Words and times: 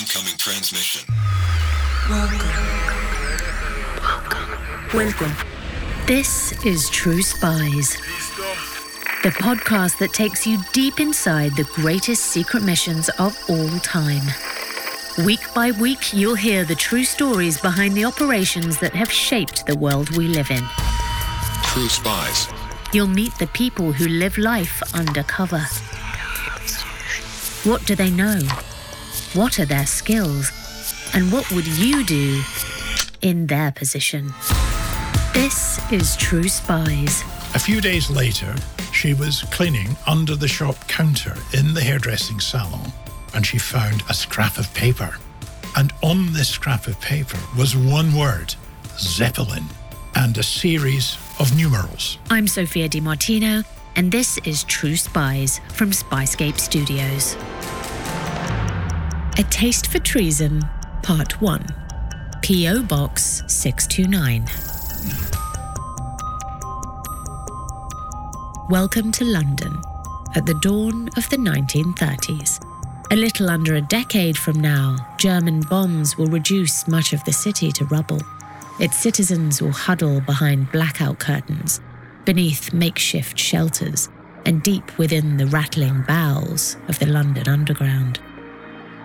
Incoming 0.00 0.36
transmission. 0.38 1.02
Welcome. 4.92 5.30
This 6.06 6.64
is 6.64 6.90
True 6.90 7.22
Spies, 7.22 7.92
the 9.22 9.30
podcast 9.30 9.98
that 9.98 10.12
takes 10.12 10.48
you 10.48 10.58
deep 10.72 10.98
inside 10.98 11.54
the 11.54 11.68
greatest 11.74 12.24
secret 12.24 12.64
missions 12.64 13.08
of 13.20 13.38
all 13.48 13.70
time. 13.80 14.26
Week 15.24 15.46
by 15.54 15.70
week, 15.70 16.12
you'll 16.12 16.34
hear 16.34 16.64
the 16.64 16.74
true 16.74 17.04
stories 17.04 17.60
behind 17.60 17.94
the 17.94 18.04
operations 18.04 18.78
that 18.80 18.94
have 18.94 19.12
shaped 19.12 19.64
the 19.64 19.78
world 19.78 20.10
we 20.16 20.26
live 20.26 20.50
in. 20.50 20.64
True 21.62 21.88
Spies. 21.88 22.48
You'll 22.92 23.06
meet 23.06 23.34
the 23.38 23.46
people 23.48 23.92
who 23.92 24.08
live 24.08 24.38
life 24.38 24.82
undercover. 24.92 25.64
What 27.62 27.86
do 27.86 27.94
they 27.94 28.10
know? 28.10 28.40
What 29.34 29.58
are 29.58 29.64
their 29.64 29.84
skills? 29.84 30.52
And 31.12 31.32
what 31.32 31.50
would 31.50 31.66
you 31.66 32.04
do 32.04 32.40
in 33.20 33.48
their 33.48 33.72
position? 33.72 34.32
This 35.32 35.80
is 35.90 36.14
True 36.16 36.48
Spies. 36.48 37.22
A 37.56 37.58
few 37.58 37.80
days 37.80 38.08
later, 38.08 38.54
she 38.92 39.12
was 39.12 39.42
cleaning 39.50 39.96
under 40.06 40.36
the 40.36 40.46
shop 40.46 40.76
counter 40.86 41.34
in 41.52 41.74
the 41.74 41.80
hairdressing 41.80 42.38
salon 42.38 42.92
and 43.34 43.44
she 43.44 43.58
found 43.58 44.04
a 44.08 44.14
scrap 44.14 44.56
of 44.56 44.72
paper. 44.72 45.16
And 45.76 45.92
on 46.04 46.32
this 46.32 46.50
scrap 46.50 46.86
of 46.86 47.00
paper 47.00 47.38
was 47.58 47.76
one 47.76 48.14
word 48.14 48.54
Zeppelin 48.98 49.64
and 50.14 50.38
a 50.38 50.44
series 50.44 51.18
of 51.40 51.56
numerals. 51.56 52.18
I'm 52.30 52.46
Sophia 52.46 52.88
Di 52.88 53.00
Martino, 53.00 53.64
and 53.96 54.12
this 54.12 54.38
is 54.44 54.62
True 54.64 54.94
Spies 54.94 55.60
from 55.70 55.90
Spyscape 55.90 56.58
Studios. 56.60 57.36
A 59.36 59.42
Taste 59.42 59.88
for 59.88 59.98
Treason, 59.98 60.62
Part 61.02 61.40
1. 61.42 61.66
P.O. 62.40 62.84
Box 62.84 63.42
629. 63.48 64.46
Welcome 68.70 69.10
to 69.10 69.24
London 69.24 69.82
at 70.36 70.46
the 70.46 70.54
dawn 70.62 71.08
of 71.16 71.28
the 71.30 71.36
1930s. 71.36 72.64
A 73.10 73.16
little 73.16 73.50
under 73.50 73.74
a 73.74 73.80
decade 73.80 74.38
from 74.38 74.60
now, 74.60 74.96
German 75.18 75.62
bombs 75.62 76.16
will 76.16 76.28
reduce 76.28 76.86
much 76.86 77.12
of 77.12 77.24
the 77.24 77.32
city 77.32 77.72
to 77.72 77.86
rubble. 77.86 78.20
Its 78.78 78.96
citizens 78.96 79.60
will 79.60 79.72
huddle 79.72 80.20
behind 80.20 80.70
blackout 80.70 81.18
curtains, 81.18 81.80
beneath 82.24 82.72
makeshift 82.72 83.36
shelters, 83.36 84.08
and 84.46 84.62
deep 84.62 84.96
within 84.96 85.38
the 85.38 85.46
rattling 85.48 86.02
bowels 86.02 86.76
of 86.86 87.00
the 87.00 87.06
London 87.06 87.48
Underground. 87.48 88.20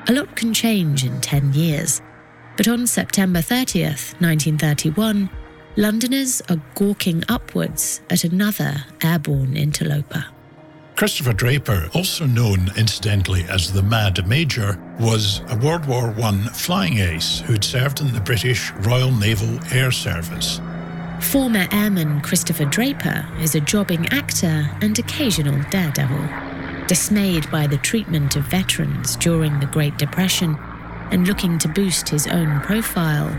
A 0.10 0.12
lot 0.12 0.36
can 0.36 0.56
change 0.56 1.06
in 1.06 1.22
10 1.22 1.54
years, 1.54 2.02
but 2.58 2.68
on 2.68 2.88
September 2.88 3.42
30th, 3.42 4.20
1931, 4.20 5.30
Londoners 5.76 6.42
are 6.50 6.60
gawking 6.74 7.24
upwards 7.30 8.02
at 8.10 8.24
another 8.24 8.86
airborne 9.04 9.56
interloper. 9.56 10.26
Christopher 10.96 11.34
Draper, 11.34 11.92
also 11.94 12.26
known 12.26 12.72
incidentally 12.76 13.44
as 13.50 13.72
the 13.72 13.84
Mad 13.84 14.28
Major, 14.28 14.82
was 15.00 15.42
a 15.50 15.58
World 15.58 15.86
War 15.86 16.16
I 16.20 16.32
flying 16.54 16.98
ace 16.98 17.42
who'd 17.42 17.64
served 17.64 18.02
in 18.02 18.12
the 18.12 18.20
British 18.20 18.72
Royal 18.80 19.12
Naval 19.12 19.60
Air 19.72 19.92
Service. 19.92 20.60
Former 21.22 21.68
airman 21.72 22.22
Christopher 22.22 22.66
Draper 22.66 23.30
is 23.42 23.54
a 23.54 23.60
jobbing 23.60 24.08
actor 24.08 24.72
and 24.82 24.98
occasional 24.98 25.62
daredevil. 25.70 26.49
Dismayed 26.90 27.52
by 27.52 27.68
the 27.68 27.78
treatment 27.78 28.36
of 28.36 28.46
veterans 28.46 29.16
during 29.18 29.60
the 29.60 29.68
Great 29.68 29.96
Depression 30.00 30.58
and 31.12 31.28
looking 31.28 31.60
to 31.60 31.68
boost 31.68 32.10
his 32.10 32.26
own 32.26 32.62
profile, 32.62 33.30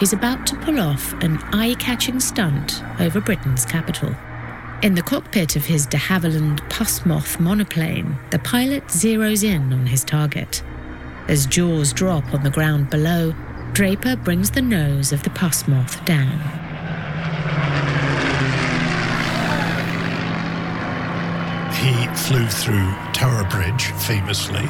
he's 0.00 0.12
about 0.12 0.44
to 0.48 0.56
pull 0.56 0.80
off 0.80 1.12
an 1.22 1.38
eye 1.52 1.76
catching 1.78 2.18
stunt 2.18 2.82
over 2.98 3.20
Britain's 3.20 3.64
capital. 3.64 4.12
In 4.82 4.96
the 4.96 5.02
cockpit 5.02 5.54
of 5.54 5.64
his 5.64 5.86
de 5.86 5.96
Havilland 5.96 6.58
Pussmoth 6.68 7.38
monoplane, 7.38 8.18
the 8.30 8.40
pilot 8.40 8.84
zeroes 8.88 9.44
in 9.44 9.72
on 9.72 9.86
his 9.86 10.02
target. 10.02 10.64
As 11.28 11.46
jaws 11.46 11.92
drop 11.92 12.34
on 12.34 12.42
the 12.42 12.50
ground 12.50 12.90
below, 12.90 13.32
Draper 13.72 14.16
brings 14.16 14.50
the 14.50 14.62
nose 14.62 15.12
of 15.12 15.22
the 15.22 15.30
Pussmoth 15.30 16.04
down. 16.04 16.40
He 21.72 22.05
flew 22.16 22.46
through 22.46 22.92
Tower 23.12 23.44
Bridge 23.50 23.86
famously. 23.92 24.68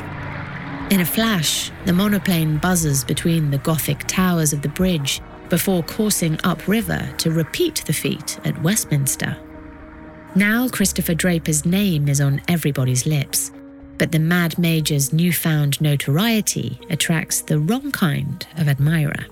In 0.90 1.00
a 1.00 1.04
flash, 1.04 1.70
the 1.84 1.92
monoplane 1.92 2.58
buzzes 2.58 3.02
between 3.02 3.50
the 3.50 3.58
Gothic 3.58 4.04
towers 4.06 4.52
of 4.52 4.62
the 4.62 4.68
bridge 4.68 5.20
before 5.48 5.82
coursing 5.82 6.38
upriver 6.44 7.12
to 7.18 7.30
repeat 7.30 7.82
the 7.86 7.92
feat 7.92 8.38
at 8.44 8.60
Westminster. 8.62 9.36
Now 10.34 10.68
Christopher 10.68 11.14
Draper's 11.14 11.64
name 11.64 12.08
is 12.08 12.20
on 12.20 12.42
everybody's 12.46 13.06
lips, 13.06 13.52
but 13.96 14.12
the 14.12 14.18
Mad 14.18 14.58
Major's 14.58 15.12
newfound 15.12 15.80
notoriety 15.80 16.78
attracts 16.90 17.40
the 17.40 17.58
wrong 17.58 17.90
kind 17.90 18.46
of 18.56 18.68
admirer. 18.68 19.26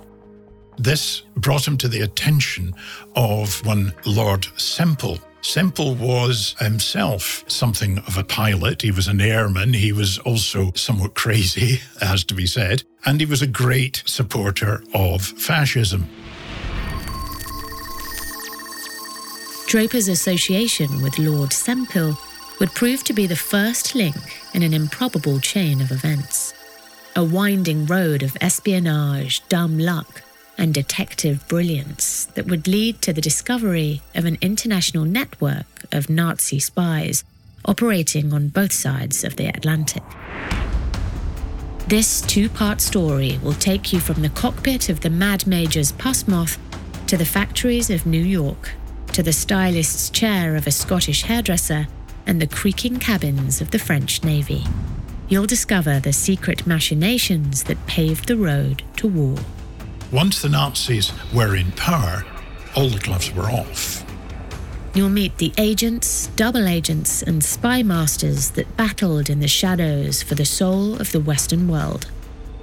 This 0.78 1.22
brought 1.36 1.68
him 1.68 1.76
to 1.78 1.88
the 1.88 2.00
attention 2.00 2.74
of 3.14 3.64
one 3.66 3.94
Lord 4.06 4.42
Sempill. 4.56 5.20
Sempill 5.44 5.94
was 5.98 6.56
himself 6.58 7.44
something 7.48 7.98
of 7.98 8.16
a 8.16 8.24
pilot. 8.24 8.80
He 8.80 8.90
was 8.90 9.08
an 9.08 9.20
airman. 9.20 9.74
He 9.74 9.92
was 9.92 10.18
also 10.20 10.72
somewhat 10.74 11.14
crazy, 11.14 11.80
has 12.00 12.24
to 12.24 12.34
be 12.34 12.46
said. 12.46 12.82
And 13.04 13.20
he 13.20 13.26
was 13.26 13.42
a 13.42 13.46
great 13.46 14.02
supporter 14.06 14.82
of 14.94 15.20
fascism. 15.20 16.08
Draper's 19.66 20.08
association 20.08 21.02
with 21.02 21.18
Lord 21.18 21.50
Sempill 21.50 22.16
would 22.58 22.72
prove 22.72 23.04
to 23.04 23.12
be 23.12 23.26
the 23.26 23.36
first 23.36 23.94
link 23.94 24.16
in 24.54 24.62
an 24.62 24.72
improbable 24.72 25.40
chain 25.40 25.82
of 25.82 25.90
events. 25.90 26.54
A 27.16 27.22
winding 27.22 27.84
road 27.84 28.22
of 28.22 28.34
espionage, 28.40 29.46
dumb 29.50 29.78
luck, 29.78 30.22
and 30.56 30.72
detective 30.72 31.46
brilliance 31.48 32.26
that 32.34 32.46
would 32.46 32.66
lead 32.66 33.02
to 33.02 33.12
the 33.12 33.20
discovery 33.20 34.02
of 34.14 34.24
an 34.24 34.38
international 34.40 35.04
network 35.04 35.66
of 35.92 36.08
Nazi 36.08 36.58
spies 36.58 37.24
operating 37.64 38.32
on 38.32 38.48
both 38.48 38.72
sides 38.72 39.24
of 39.24 39.36
the 39.36 39.46
Atlantic. 39.46 40.02
This 41.88 42.22
two 42.22 42.48
part 42.48 42.80
story 42.80 43.38
will 43.42 43.52
take 43.54 43.92
you 43.92 44.00
from 44.00 44.22
the 44.22 44.30
cockpit 44.30 44.88
of 44.88 45.00
the 45.00 45.10
Mad 45.10 45.46
Major's 45.46 45.92
Pussmoth 45.92 46.58
to 47.06 47.16
the 47.16 47.26
factories 47.26 47.90
of 47.90 48.06
New 48.06 48.22
York 48.22 48.72
to 49.12 49.22
the 49.22 49.32
stylist's 49.32 50.10
chair 50.10 50.56
of 50.56 50.66
a 50.66 50.72
Scottish 50.72 51.22
hairdresser 51.22 51.86
and 52.26 52.40
the 52.40 52.46
creaking 52.46 52.98
cabins 52.98 53.60
of 53.60 53.70
the 53.70 53.78
French 53.78 54.24
Navy. 54.24 54.64
You'll 55.28 55.46
discover 55.46 56.00
the 56.00 56.12
secret 56.12 56.66
machinations 56.66 57.64
that 57.64 57.86
paved 57.86 58.28
the 58.28 58.36
road 58.36 58.82
to 58.96 59.06
war. 59.06 59.36
Once 60.14 60.42
the 60.42 60.48
Nazis 60.48 61.12
were 61.34 61.56
in 61.56 61.72
power, 61.72 62.24
all 62.76 62.88
the 62.88 63.00
gloves 63.00 63.34
were 63.34 63.50
off. 63.50 64.06
You'll 64.94 65.08
meet 65.08 65.38
the 65.38 65.52
agents, 65.58 66.28
double 66.36 66.68
agents, 66.68 67.20
and 67.20 67.42
spy 67.42 67.82
masters 67.82 68.52
that 68.52 68.76
battled 68.76 69.28
in 69.28 69.40
the 69.40 69.48
shadows 69.48 70.22
for 70.22 70.36
the 70.36 70.44
soul 70.44 70.94
of 71.00 71.10
the 71.10 71.18
Western 71.18 71.66
world. 71.66 72.06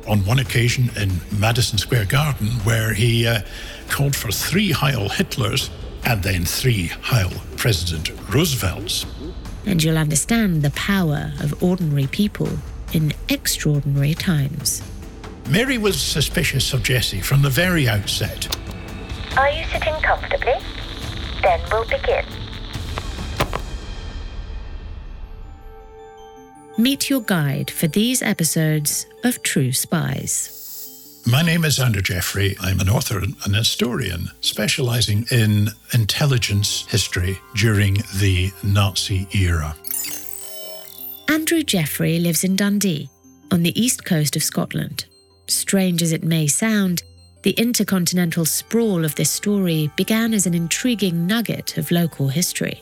On 0.07 0.25
one 0.25 0.39
occasion 0.39 0.91
in 0.95 1.19
Madison 1.38 1.78
Square 1.78 2.06
Garden, 2.06 2.47
where 2.63 2.94
he 2.94 3.28
uh, 3.28 3.41
called 3.89 4.16
for 4.16 4.31
three 4.31 4.72
Heil 4.72 5.09
Hitlers 5.09 5.69
and 6.06 6.23
then 6.23 6.45
three 6.45 6.88
Heil 7.01 7.33
President 7.57 8.12
Roosevelts. 8.33 9.06
And 9.66 9.83
you'll 9.83 9.97
understand 9.97 10.62
the 10.62 10.72
power 10.72 11.33
of 11.41 11.62
ordinary 11.62 12.07
people 12.07 12.47
in 12.94 13.12
extraordinary 13.28 14.13
times. 14.13 14.81
Mary 15.51 15.78
was 15.78 16.01
suspicious 16.01 16.71
of 16.71 16.81
Jessie 16.81 17.19
from 17.19 17.42
the 17.42 17.50
very 17.50 17.86
outset. 17.86 18.48
Are 19.36 19.50
you 19.50 19.65
sitting 19.65 19.94
comfortably? 19.95 20.53
Then 21.44 21.59
we'll 21.69 21.83
begin. 21.83 22.24
Meet 26.77 27.09
your 27.09 27.19
guide 27.19 27.69
for 27.69 27.88
these 27.88 28.21
episodes 28.21 29.06
of 29.25 29.44
True 29.44 29.74
Spies. 29.74 31.19
My 31.27 31.42
name 31.42 31.65
is 31.65 31.81
Andrew 31.81 32.01
Jeffrey. 32.01 32.56
I'm 32.62 32.80
an 32.80 32.88
author 32.88 33.19
and 33.19 33.36
an 33.45 33.53
historian 33.53 34.30
specializing 34.39 35.25
in 35.31 35.68
intelligence 35.94 36.86
history 36.88 37.38
during 37.57 37.95
the 38.15 38.51
Nazi 38.63 39.27
era. 39.33 39.75
Andrew 41.27 41.62
Jeffrey 41.62 42.19
lives 42.19 42.45
in 42.45 42.56
Dundee, 42.56 43.09
on 43.51 43.63
the 43.63 43.77
east 43.80 44.06
coast 44.06 44.38
of 44.38 44.44
Scotland. 44.44 45.07
Strange 45.51 46.01
as 46.01 46.12
it 46.12 46.24
may 46.24 46.48
sound, 46.48 47.03
the 47.44 47.51
intercontinental 47.51 48.45
sprawl 48.45 49.03
of 49.03 49.15
this 49.15 49.30
story 49.30 49.92
began 49.95 50.33
as 50.33 50.45
an 50.45 50.53
intriguing 50.53 51.27
nugget 51.27 51.77
of 51.77 51.92
local 51.92 52.30
history. 52.30 52.81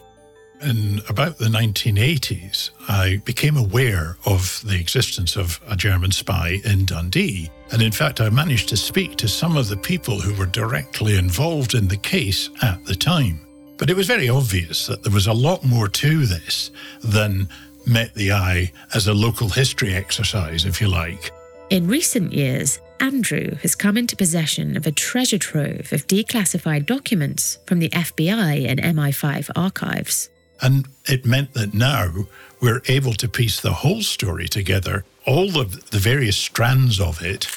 In 0.61 0.99
about 1.07 1.37
the 1.37 1.45
1980s, 1.45 2.71
I 2.89 3.21
became 3.23 3.55
aware 3.55 4.17
of 4.25 4.61
the 4.65 4.77
existence 4.77 5.37
of 5.37 5.59
a 5.69 5.75
German 5.75 6.11
spy 6.11 6.59
in 6.65 6.85
Dundee. 6.85 7.49
And 7.71 7.81
in 7.81 7.93
fact, 7.93 8.19
I 8.19 8.29
managed 8.29 8.67
to 8.69 8.77
speak 8.77 9.15
to 9.17 9.27
some 9.27 9.55
of 9.55 9.69
the 9.69 9.77
people 9.77 10.19
who 10.19 10.33
were 10.33 10.45
directly 10.45 11.17
involved 11.17 11.75
in 11.75 11.87
the 11.87 11.97
case 11.97 12.49
at 12.61 12.83
the 12.85 12.95
time. 12.95 13.39
But 13.77 13.89
it 13.89 13.95
was 13.95 14.07
very 14.07 14.27
obvious 14.27 14.87
that 14.87 15.01
there 15.01 15.13
was 15.13 15.27
a 15.27 15.33
lot 15.33 15.63
more 15.63 15.87
to 15.87 16.25
this 16.25 16.71
than 17.01 17.47
met 17.87 18.13
the 18.13 18.33
eye 18.33 18.73
as 18.93 19.07
a 19.07 19.13
local 19.13 19.47
history 19.47 19.95
exercise, 19.95 20.65
if 20.65 20.81
you 20.81 20.89
like. 20.89 21.31
In 21.69 21.87
recent 21.87 22.33
years, 22.33 22.79
Andrew 22.99 23.53
has 23.61 23.75
come 23.75 23.95
into 23.95 24.15
possession 24.15 24.75
of 24.75 24.87
a 24.87 24.91
treasure 24.91 25.37
trove 25.37 25.93
of 25.93 26.07
declassified 26.07 26.87
documents 26.87 27.59
from 27.67 27.77
the 27.77 27.89
FBI 27.89 28.67
and 28.67 28.81
MI5 28.81 29.51
archives. 29.55 30.31
And 30.63 30.87
it 31.05 31.27
meant 31.27 31.53
that 31.53 31.75
now 31.75 32.11
we're 32.59 32.81
able 32.87 33.13
to 33.13 33.29
piece 33.29 33.59
the 33.59 33.71
whole 33.71 34.01
story 34.01 34.47
together, 34.47 35.05
all 35.27 35.59
of 35.59 35.91
the 35.91 35.99
various 35.99 36.37
strands 36.37 36.99
of 36.99 37.21
it. 37.21 37.47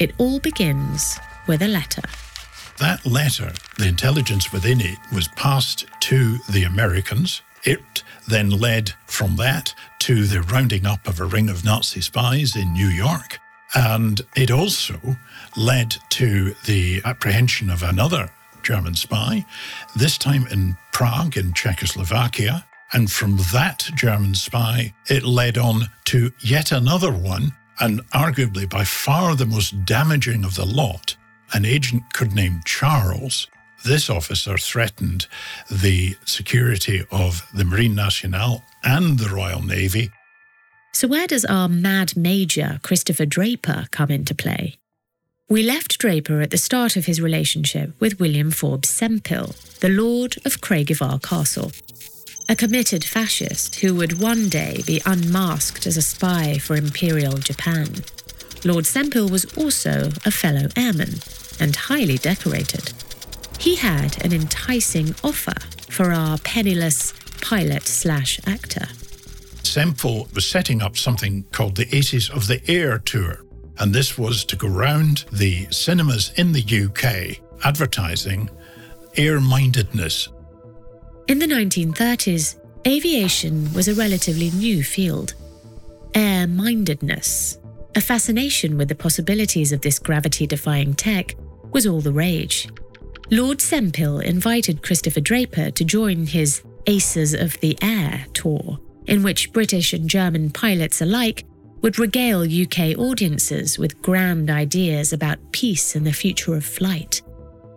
It 0.00 0.14
all 0.16 0.40
begins 0.40 1.18
with 1.46 1.60
a 1.60 1.68
letter. 1.68 2.02
That 2.78 3.04
letter, 3.04 3.52
the 3.76 3.88
intelligence 3.88 4.52
within 4.52 4.80
it, 4.80 4.98
was 5.12 5.28
passed 5.28 5.84
to 6.00 6.38
the 6.50 6.64
Americans. 6.64 7.42
It 7.68 8.02
then 8.26 8.48
led 8.48 8.94
from 9.04 9.36
that 9.36 9.74
to 9.98 10.24
the 10.24 10.40
rounding 10.40 10.86
up 10.86 11.06
of 11.06 11.20
a 11.20 11.26
ring 11.26 11.50
of 11.50 11.66
Nazi 11.66 12.00
spies 12.00 12.56
in 12.56 12.72
New 12.72 12.88
York. 12.88 13.38
And 13.74 14.22
it 14.34 14.50
also 14.50 14.98
led 15.54 15.94
to 16.20 16.54
the 16.64 17.02
apprehension 17.04 17.68
of 17.68 17.82
another 17.82 18.30
German 18.62 18.94
spy, 18.94 19.44
this 19.94 20.16
time 20.16 20.46
in 20.46 20.78
Prague 20.92 21.36
in 21.36 21.52
Czechoslovakia. 21.52 22.64
And 22.94 23.12
from 23.12 23.36
that 23.52 23.90
German 23.94 24.34
spy, 24.34 24.94
it 25.10 25.24
led 25.24 25.58
on 25.58 25.90
to 26.06 26.32
yet 26.40 26.72
another 26.72 27.12
one, 27.12 27.52
and 27.80 28.00
arguably 28.12 28.66
by 28.66 28.84
far 28.84 29.36
the 29.36 29.44
most 29.44 29.84
damaging 29.84 30.42
of 30.42 30.54
the 30.54 30.64
lot, 30.64 31.16
an 31.52 31.66
agent 31.66 32.04
codenamed 32.14 32.64
Charles. 32.64 33.46
This 33.84 34.10
officer 34.10 34.58
threatened 34.58 35.26
the 35.70 36.16
security 36.24 37.04
of 37.10 37.48
the 37.54 37.64
Marine 37.64 37.94
Nationale 37.94 38.62
and 38.84 39.18
the 39.18 39.28
Royal 39.28 39.62
Navy. 39.62 40.10
So, 40.92 41.06
where 41.06 41.26
does 41.26 41.44
our 41.44 41.68
mad 41.68 42.16
major, 42.16 42.80
Christopher 42.82 43.24
Draper, 43.24 43.86
come 43.90 44.10
into 44.10 44.34
play? 44.34 44.78
We 45.48 45.62
left 45.62 45.98
Draper 45.98 46.40
at 46.40 46.50
the 46.50 46.58
start 46.58 46.96
of 46.96 47.06
his 47.06 47.20
relationship 47.20 47.92
with 48.00 48.20
William 48.20 48.50
Forbes 48.50 48.90
Sempill, 48.90 49.54
the 49.78 49.88
Lord 49.88 50.36
of 50.44 50.60
Craigievar 50.60 51.22
Castle, 51.22 51.72
a 52.48 52.56
committed 52.56 53.04
fascist 53.04 53.76
who 53.76 53.94
would 53.94 54.20
one 54.20 54.48
day 54.48 54.82
be 54.86 55.00
unmasked 55.06 55.86
as 55.86 55.96
a 55.96 56.02
spy 56.02 56.58
for 56.58 56.76
Imperial 56.76 57.38
Japan. 57.38 57.86
Lord 58.64 58.84
Sempill 58.84 59.30
was 59.30 59.44
also 59.56 60.10
a 60.26 60.30
fellow 60.30 60.68
airman 60.76 61.14
and 61.60 61.76
highly 61.76 62.18
decorated. 62.18 62.92
He 63.58 63.76
had 63.76 64.24
an 64.24 64.32
enticing 64.32 65.14
offer 65.24 65.54
for 65.90 66.12
our 66.12 66.38
penniless 66.38 67.12
pilot 67.40 67.86
slash 67.86 68.40
actor. 68.46 68.86
Sempill 69.62 70.32
was 70.34 70.46
setting 70.46 70.80
up 70.80 70.96
something 70.96 71.44
called 71.52 71.76
the 71.76 71.94
Aces 71.94 72.30
of 72.30 72.46
the 72.46 72.60
Air 72.70 72.98
Tour. 72.98 73.44
And 73.78 73.94
this 73.94 74.16
was 74.16 74.44
to 74.46 74.56
go 74.56 74.68
round 74.68 75.24
the 75.32 75.66
cinemas 75.70 76.32
in 76.36 76.52
the 76.52 76.62
UK 76.62 77.38
advertising 77.64 78.48
air 79.16 79.40
mindedness. 79.40 80.28
In 81.26 81.38
the 81.38 81.46
1930s, 81.46 82.56
aviation 82.86 83.72
was 83.74 83.88
a 83.88 83.94
relatively 83.94 84.50
new 84.52 84.82
field. 84.82 85.34
Air 86.14 86.46
mindedness, 86.46 87.58
a 87.94 88.00
fascination 88.00 88.78
with 88.78 88.88
the 88.88 88.94
possibilities 88.94 89.72
of 89.72 89.80
this 89.80 89.98
gravity 89.98 90.46
defying 90.46 90.94
tech, 90.94 91.34
was 91.72 91.86
all 91.86 92.00
the 92.00 92.12
rage. 92.12 92.68
Lord 93.30 93.58
Sempill 93.58 94.22
invited 94.22 94.82
Christopher 94.82 95.20
Draper 95.20 95.70
to 95.72 95.84
join 95.84 96.24
his 96.24 96.62
Aces 96.86 97.34
of 97.34 97.60
the 97.60 97.76
Air 97.82 98.24
tour, 98.32 98.78
in 99.04 99.22
which 99.22 99.52
British 99.52 99.92
and 99.92 100.08
German 100.08 100.50
pilots 100.50 101.02
alike 101.02 101.44
would 101.82 101.98
regale 101.98 102.40
UK 102.40 102.96
audiences 102.96 103.78
with 103.78 104.00
grand 104.00 104.48
ideas 104.48 105.12
about 105.12 105.52
peace 105.52 105.94
and 105.94 106.06
the 106.06 106.12
future 106.12 106.54
of 106.54 106.64
flight. 106.64 107.20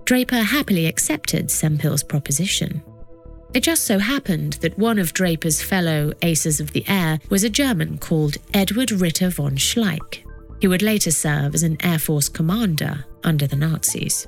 Draper 0.06 0.38
happily 0.38 0.86
accepted 0.86 1.48
Sempill's 1.48 2.04
proposition. 2.04 2.82
It 3.54 3.60
just 3.62 3.84
so 3.84 4.00
happened 4.00 4.54
that 4.62 4.80
one 4.80 5.00
of 5.00 5.12
Draper's 5.12 5.62
fellow 5.62 6.14
Aces 6.22 6.62
of 6.62 6.72
the 6.72 6.86
Air 6.88 7.20
was 7.30 7.44
a 7.44 7.50
German 7.50 7.98
called 7.98 8.38
Edward 8.54 8.92
Ritter 8.92 9.30
von 9.30 9.58
Schleich, 9.58 10.24
who 10.62 10.70
would 10.70 10.82
later 10.82 11.12
serve 11.12 11.54
as 11.54 11.64
an 11.64 11.76
Air 11.84 12.00
Force 12.00 12.30
commander 12.30 13.04
under 13.26 13.48
the 13.48 13.58
Nazis. 13.58 14.28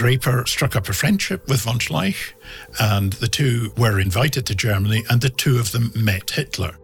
Draper 0.00 0.46
struck 0.46 0.76
up 0.76 0.88
a 0.88 0.94
friendship 0.94 1.46
with 1.46 1.60
von 1.60 1.78
Schleich, 1.78 2.32
and 2.80 3.12
the 3.12 3.28
two 3.28 3.70
were 3.76 4.00
invited 4.00 4.46
to 4.46 4.54
Germany, 4.54 5.04
and 5.10 5.20
the 5.20 5.28
two 5.28 5.58
of 5.58 5.72
them 5.72 5.92
met 5.94 6.30
Hitler. 6.30 6.74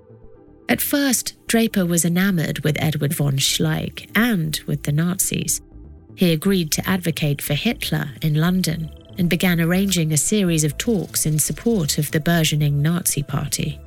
At 0.68 0.82
first, 0.82 1.32
Draper 1.46 1.86
was 1.86 2.04
enamoured 2.04 2.58
with 2.58 2.76
Edward 2.78 3.14
von 3.14 3.38
Schleich 3.38 4.06
and 4.14 4.60
with 4.66 4.82
the 4.82 4.92
Nazis. 4.92 5.62
He 6.14 6.30
agreed 6.30 6.70
to 6.72 6.86
advocate 6.86 7.40
for 7.40 7.54
Hitler 7.54 8.10
in 8.20 8.34
London 8.34 8.90
and 9.16 9.30
began 9.30 9.62
arranging 9.62 10.12
a 10.12 10.18
series 10.18 10.62
of 10.62 10.76
talks 10.76 11.24
in 11.24 11.38
support 11.38 11.96
of 11.96 12.10
the 12.10 12.20
burgeoning 12.20 12.82
Nazi 12.82 13.22
Party. 13.22 13.80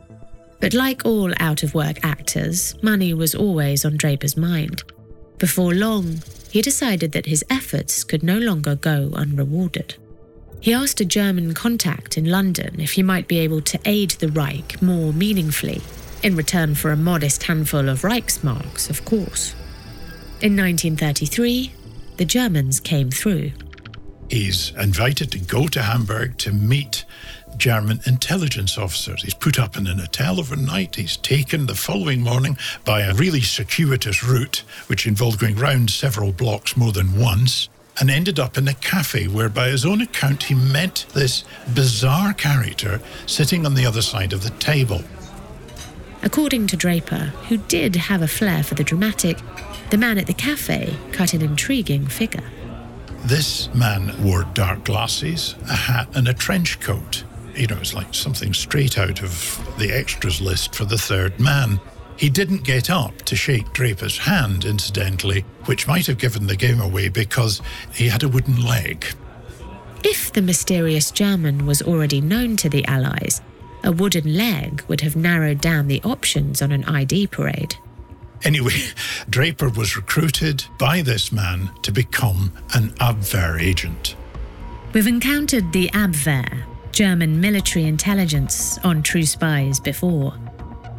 But 0.60 0.74
like 0.74 1.06
all 1.06 1.32
out 1.40 1.62
of 1.62 1.76
work 1.76 2.04
actors, 2.04 2.82
money 2.82 3.14
was 3.14 3.36
always 3.36 3.86
on 3.86 3.96
Draper's 3.96 4.36
mind. 4.36 4.82
Before 5.40 5.74
long, 5.74 6.22
he 6.52 6.62
decided 6.62 7.14
that 7.14 7.26
his 7.26 7.46
efforts 7.50 8.04
could 8.04 8.24
no 8.24 8.38
longer 8.38 8.76
go 8.76 9.12
unrewarded. 9.14 9.96
He 10.60 10.74
asked 10.74 11.00
a 11.00 11.06
German 11.06 11.54
contact 11.54 12.18
in 12.18 12.26
London 12.26 12.80
if 12.80 12.92
he 12.94 13.04
might 13.04 13.28
be 13.28 13.40
able 13.40 13.62
to 13.62 13.80
aid 13.86 14.12
the 14.12 14.28
Reich 14.28 14.82
more 14.82 15.14
meaningfully, 15.14 15.82
in 16.22 16.36
return 16.36 16.76
for 16.76 16.92
a 16.92 16.98
modest 16.98 17.44
handful 17.44 17.88
of 17.88 18.02
Reichsmarks, 18.02 18.90
of 18.90 19.06
course. 19.06 19.56
In 20.42 20.58
1933, 20.58 21.72
the 22.18 22.26
Germans 22.26 22.82
came 22.82 23.10
through. 23.10 23.52
He's 24.30 24.72
invited 24.78 25.32
to 25.32 25.40
go 25.40 25.68
to 25.68 25.82
Hamburg 25.82 26.38
to 26.40 26.52
meet 26.52 27.04
German 27.58 28.00
intelligence 28.06 28.78
officers. 28.78 29.24
He's 29.24 29.34
put 29.34 29.60
up 29.60 29.76
in 29.76 29.88
an 29.88 29.98
hotel 29.98 30.40
overnight. 30.40 30.96
He's 30.96 31.18
taken 31.18 31.66
the 31.66 31.76
following 31.76 32.22
morning 32.22 32.58
by 32.86 33.02
a 33.02 33.16
really 33.16 33.42
circuitous 33.42 34.24
route, 34.24 34.64
which 34.88 35.08
involved 35.08 35.40
going 35.40 35.56
round 35.56 35.90
several 35.90 36.32
blocks 36.32 36.78
more 36.78 36.92
than 36.92 37.20
once, 37.20 37.70
and 38.00 38.10
ended 38.12 38.40
up 38.40 38.58
in 38.58 38.68
a 38.68 38.74
cafe 38.76 39.28
where, 39.28 39.50
by 39.50 39.70
his 39.70 39.86
own 39.86 40.02
account, 40.02 40.44
he 40.44 40.54
met 40.54 41.06
this 41.14 41.44
bizarre 41.74 42.34
character 42.34 43.02
sitting 43.26 43.66
on 43.66 43.74
the 43.74 43.86
other 43.86 44.02
side 44.02 44.32
of 44.32 44.44
the 44.44 44.52
table. 44.52 45.02
According 46.22 46.68
to 46.68 46.78
Draper, 46.78 47.34
who 47.48 47.58
did 47.58 47.96
have 47.96 48.22
a 48.22 48.28
flair 48.28 48.62
for 48.62 48.76
the 48.76 48.84
dramatic, 48.84 49.38
the 49.90 49.98
man 49.98 50.18
at 50.18 50.28
the 50.28 50.34
cafe 50.34 50.96
cut 51.12 51.34
an 51.34 51.42
intriguing 51.42 52.08
figure. 52.08 52.44
This 53.26 53.74
man 53.74 54.14
wore 54.24 54.44
dark 54.54 54.86
glasses, 54.86 55.56
a 55.70 55.76
hat, 55.76 56.10
and 56.16 56.28
a 56.28 56.34
trench 56.34 56.80
coat. 56.80 57.24
You 57.56 57.68
know, 57.68 57.78
it's 57.78 57.94
like 57.94 58.14
something 58.14 58.54
straight 58.54 58.98
out 58.98 59.22
of 59.22 59.76
the 59.78 59.92
extras 59.92 60.42
list 60.42 60.74
for 60.74 60.86
the 60.86 60.98
third 60.98 61.40
man. 61.40 61.80
He 62.16 62.30
didn't 62.30 62.64
get 62.64 62.90
up 62.90 63.16
to 63.24 63.36
shake 63.36 63.72
Draper's 63.74 64.18
hand, 64.18 64.66
incidentally, 64.66 65.46
which 65.66 65.88
might 65.88 66.08
have 66.08 66.18
given 66.18 66.48
the 66.48 66.56
game 66.56 66.82
away 66.82 67.10
because 67.10 67.62
he 67.94 68.10
had 68.10 68.24
a 68.24 68.30
wooden 68.30 68.66
leg. 68.66 69.06
If 70.04 70.32
the 70.32 70.42
mysterious 70.42 71.12
German 71.12 71.66
was 71.66 71.82
already 71.82 72.22
known 72.22 72.56
to 72.58 72.70
the 72.70 72.86
Allies, 72.86 73.42
a 73.84 73.92
wooden 73.92 74.36
leg 74.36 74.82
would 74.88 75.02
have 75.02 75.16
narrowed 75.16 75.62
down 75.62 75.88
the 75.88 76.02
options 76.04 76.62
on 76.62 76.72
an 76.72 76.86
ID 76.86 77.28
parade. 77.28 77.76
Anyway, 78.44 78.82
Draper 79.30 79.70
was 79.70 79.96
recruited 79.96 80.64
by 80.78 81.02
this 81.02 81.32
man 81.32 81.72
to 81.82 81.92
become 81.92 82.52
an 82.74 82.90
Abwehr 83.00 83.62
agent. 83.62 84.16
We've 84.94 85.08
encountered 85.08 85.72
the 85.72 85.90
Abwehr, 85.90 86.64
German 86.92 87.40
military 87.40 87.86
intelligence, 87.86 88.78
on 88.80 89.04
True 89.04 89.26
Spies 89.26 89.80
before. 89.80 90.34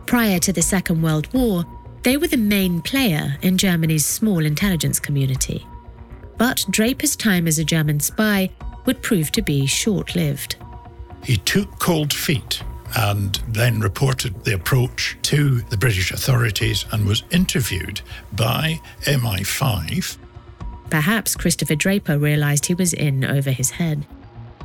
Prior 0.07 0.39
to 0.41 0.53
the 0.53 0.63
Second 0.63 1.03
World 1.03 1.33
War, 1.33 1.65
they 2.03 2.17
were 2.17 2.29
the 2.29 2.37
main 2.37 2.81
player 2.83 3.37
in 3.43 3.59
Germany's 3.59 4.07
small 4.07 4.45
intelligence 4.45 4.99
community. 4.99 5.67
But 6.39 6.65
Draper's 6.71 7.17
time 7.17 7.47
as 7.47 7.59
a 7.59 7.65
German 7.65 8.01
spy 8.01 8.51
would 8.87 9.03
prove 9.03 9.31
to 9.33 9.43
be 9.43 9.67
short 9.67 10.15
lived. 10.15 10.57
He 11.23 11.37
took 11.37 11.79
cold 11.79 12.13
feet 12.13 12.63
and 12.97 13.41
then 13.49 13.81
reported 13.81 14.45
the 14.45 14.55
approach 14.55 15.17
to 15.23 15.61
the 15.63 15.77
British 15.77 16.11
authorities 16.11 16.85
and 16.93 17.07
was 17.07 17.23
interviewed 17.31 18.01
by 18.33 18.81
MI5. 19.03 20.19
Perhaps 20.91 21.37
Christopher 21.37 21.77
Draper 21.77 22.19
realised 22.19 22.67
he 22.67 22.75
was 22.75 22.93
in 22.93 23.25
over 23.25 23.51
his 23.51 23.71
head. 23.71 24.07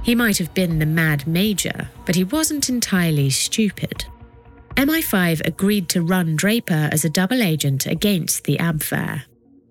He 0.03 0.15
might 0.15 0.37
have 0.37 0.53
been 0.53 0.79
the 0.79 0.85
mad 0.85 1.25
major, 1.27 1.89
but 2.05 2.15
he 2.15 2.23
wasn't 2.23 2.69
entirely 2.69 3.29
stupid. 3.29 4.05
MI5 4.75 5.45
agreed 5.45 5.87
to 5.89 6.01
run 6.01 6.35
Draper 6.35 6.89
as 6.91 7.05
a 7.05 7.09
double 7.09 7.41
agent 7.41 7.85
against 7.85 8.43
the 8.43 8.57
Abwehr, 8.57 9.23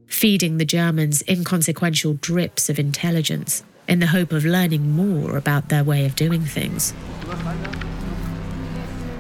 feeding 0.07 0.57
the 0.57 0.65
Germans 0.65 1.23
inconsequential 1.29 2.15
drips 2.15 2.71
of 2.71 2.79
intelligence 2.79 3.65
in 3.87 3.99
the 3.99 4.07
hope 4.07 4.33
of 4.33 4.45
learning 4.45 4.93
more 4.93 5.37
about 5.37 5.69
their 5.69 5.85
way 5.85 6.07
of 6.07 6.17
doing 6.17 6.41
things. 6.41 6.95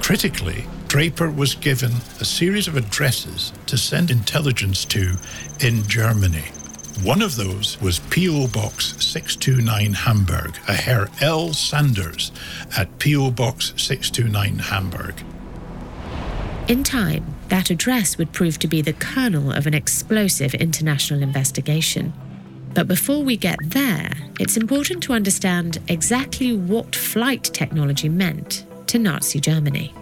Critically, 0.04 0.66
Draper 0.86 1.30
was 1.30 1.54
given 1.54 1.90
a 2.20 2.26
series 2.26 2.68
of 2.68 2.76
addresses 2.76 3.54
to 3.64 3.78
send 3.78 4.10
intelligence 4.10 4.84
to 4.84 5.14
in 5.60 5.82
Germany. 5.88 6.44
One 7.02 7.22
of 7.22 7.36
those 7.36 7.80
was 7.80 8.00
P.O. 8.10 8.48
Box 8.48 9.02
629 9.02 9.94
Hamburg, 9.94 10.58
a 10.68 10.74
Herr 10.74 11.08
L. 11.22 11.54
Sanders 11.54 12.32
at 12.76 12.98
P.O. 12.98 13.30
Box 13.30 13.72
629 13.78 14.58
Hamburg. 14.58 15.14
In 16.68 16.84
time, 16.84 17.24
that 17.48 17.70
address 17.70 18.18
would 18.18 18.30
prove 18.34 18.58
to 18.58 18.68
be 18.68 18.82
the 18.82 18.92
kernel 18.92 19.52
of 19.52 19.66
an 19.66 19.72
explosive 19.72 20.52
international 20.52 21.22
investigation. 21.22 22.12
But 22.74 22.88
before 22.88 23.22
we 23.22 23.38
get 23.38 23.56
there, 23.62 24.12
it's 24.38 24.58
important 24.58 25.02
to 25.04 25.14
understand 25.14 25.78
exactly 25.88 26.54
what 26.54 26.94
flight 26.94 27.44
technology 27.44 28.10
meant 28.10 28.66
to 28.88 28.98
Nazi 28.98 29.40
Germany. 29.40 29.92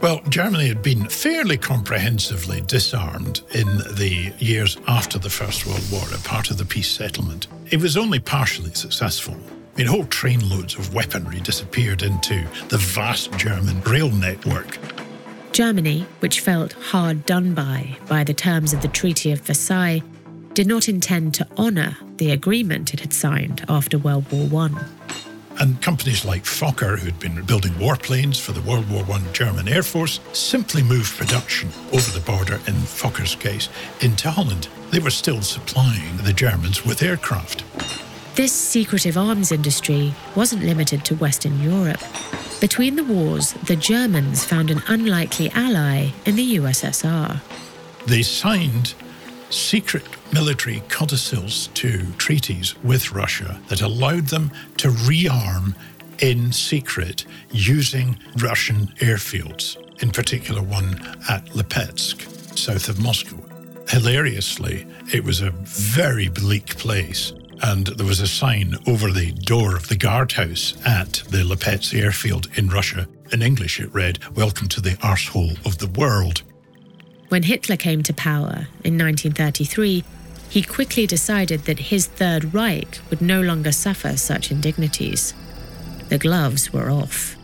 Well, 0.00 0.20
Germany 0.28 0.68
had 0.68 0.82
been 0.82 1.08
fairly 1.08 1.56
comprehensively 1.56 2.60
disarmed 2.62 3.40
in 3.54 3.66
the 3.94 4.32
years 4.38 4.76
after 4.86 5.18
the 5.18 5.30
First 5.30 5.66
World 5.66 5.84
War, 5.90 6.02
a 6.14 6.18
part 6.18 6.50
of 6.50 6.58
the 6.58 6.64
peace 6.64 6.90
settlement. 6.90 7.46
It 7.70 7.80
was 7.80 7.96
only 7.96 8.18
partially 8.18 8.74
successful. 8.74 9.34
I 9.74 9.78
mean, 9.78 9.86
whole 9.86 10.04
trainloads 10.04 10.78
of 10.78 10.92
weaponry 10.94 11.40
disappeared 11.40 12.02
into 12.02 12.46
the 12.68 12.76
vast 12.76 13.32
German 13.38 13.80
rail 13.82 14.10
network. 14.10 14.78
Germany, 15.52 16.04
which 16.20 16.40
felt 16.40 16.74
hard 16.74 17.24
done 17.26 17.54
by 17.54 17.96
by 18.08 18.24
the 18.24 18.34
terms 18.34 18.72
of 18.72 18.82
the 18.82 18.88
Treaty 18.88 19.32
of 19.32 19.40
Versailles, 19.40 20.02
did 20.52 20.66
not 20.66 20.88
intend 20.88 21.34
to 21.34 21.48
honour 21.56 21.96
the 22.18 22.30
agreement 22.30 22.92
it 22.92 23.00
had 23.00 23.12
signed 23.12 23.64
after 23.68 23.96
World 23.96 24.30
War 24.30 24.68
I. 24.68 24.84
And 25.60 25.80
companies 25.80 26.24
like 26.24 26.42
Fokker, 26.42 26.98
who'd 26.98 27.18
been 27.20 27.44
building 27.44 27.72
warplanes 27.74 28.40
for 28.40 28.52
the 28.52 28.60
World 28.62 28.90
War 28.90 29.04
I 29.12 29.20
German 29.32 29.68
Air 29.68 29.84
Force, 29.84 30.18
simply 30.32 30.82
moved 30.82 31.16
production 31.16 31.70
over 31.92 32.10
the 32.10 32.24
border, 32.24 32.56
in 32.66 32.74
Fokker's 32.74 33.36
case, 33.36 33.68
into 34.00 34.30
Holland. 34.30 34.68
They 34.90 34.98
were 34.98 35.10
still 35.10 35.42
supplying 35.42 36.16
the 36.18 36.32
Germans 36.32 36.84
with 36.84 37.02
aircraft. 37.02 37.64
This 38.34 38.52
secretive 38.52 39.16
arms 39.16 39.52
industry 39.52 40.12
wasn't 40.34 40.64
limited 40.64 41.04
to 41.04 41.14
Western 41.14 41.62
Europe. 41.62 42.02
Between 42.60 42.96
the 42.96 43.04
wars, 43.04 43.52
the 43.52 43.76
Germans 43.76 44.44
found 44.44 44.70
an 44.70 44.82
unlikely 44.88 45.50
ally 45.50 46.10
in 46.26 46.34
the 46.34 46.56
USSR. 46.56 47.40
They 48.06 48.22
signed 48.22 48.94
secret 49.50 50.04
military 50.32 50.82
codicils 50.88 51.68
to 51.74 52.04
treaties 52.12 52.74
with 52.82 53.12
Russia 53.12 53.60
that 53.68 53.82
allowed 53.82 54.26
them 54.26 54.50
to 54.78 54.88
rearm 54.88 55.74
in 56.20 56.52
secret 56.52 57.24
using 57.50 58.18
Russian 58.38 58.88
airfields, 58.98 59.76
in 60.02 60.10
particular 60.10 60.62
one 60.62 60.94
at 61.28 61.44
Lipetsk, 61.46 62.58
south 62.58 62.88
of 62.88 63.00
Moscow. 63.00 63.38
Hilariously, 63.88 64.86
it 65.12 65.24
was 65.24 65.40
a 65.40 65.50
very 65.50 66.28
bleak 66.28 66.76
place 66.78 67.32
and 67.62 67.86
there 67.86 68.06
was 68.06 68.20
a 68.20 68.26
sign 68.26 68.76
over 68.86 69.10
the 69.10 69.32
door 69.32 69.76
of 69.76 69.88
the 69.88 69.96
guardhouse 69.96 70.74
at 70.86 71.22
the 71.30 71.38
Lipetsk 71.38 71.98
airfield 71.98 72.48
in 72.56 72.68
Russia. 72.68 73.08
In 73.32 73.42
English, 73.42 73.80
it 73.80 73.92
read, 73.94 74.18
Welcome 74.34 74.68
to 74.68 74.80
the 74.80 74.96
arsehole 75.02 75.64
of 75.64 75.78
the 75.78 75.86
world. 75.86 76.42
When 77.28 77.42
Hitler 77.42 77.76
came 77.76 78.02
to 78.02 78.14
power 78.14 78.68
in 78.84 78.98
1933, 78.98 80.04
he 80.54 80.62
quickly 80.62 81.04
decided 81.04 81.64
that 81.64 81.90
his 81.90 82.06
Third 82.06 82.54
Reich 82.54 83.00
would 83.10 83.20
no 83.20 83.40
longer 83.40 83.72
suffer 83.72 84.16
such 84.16 84.52
indignities. 84.52 85.34
The 86.10 86.18
gloves 86.18 86.72
were 86.72 86.92
off. 86.92 87.34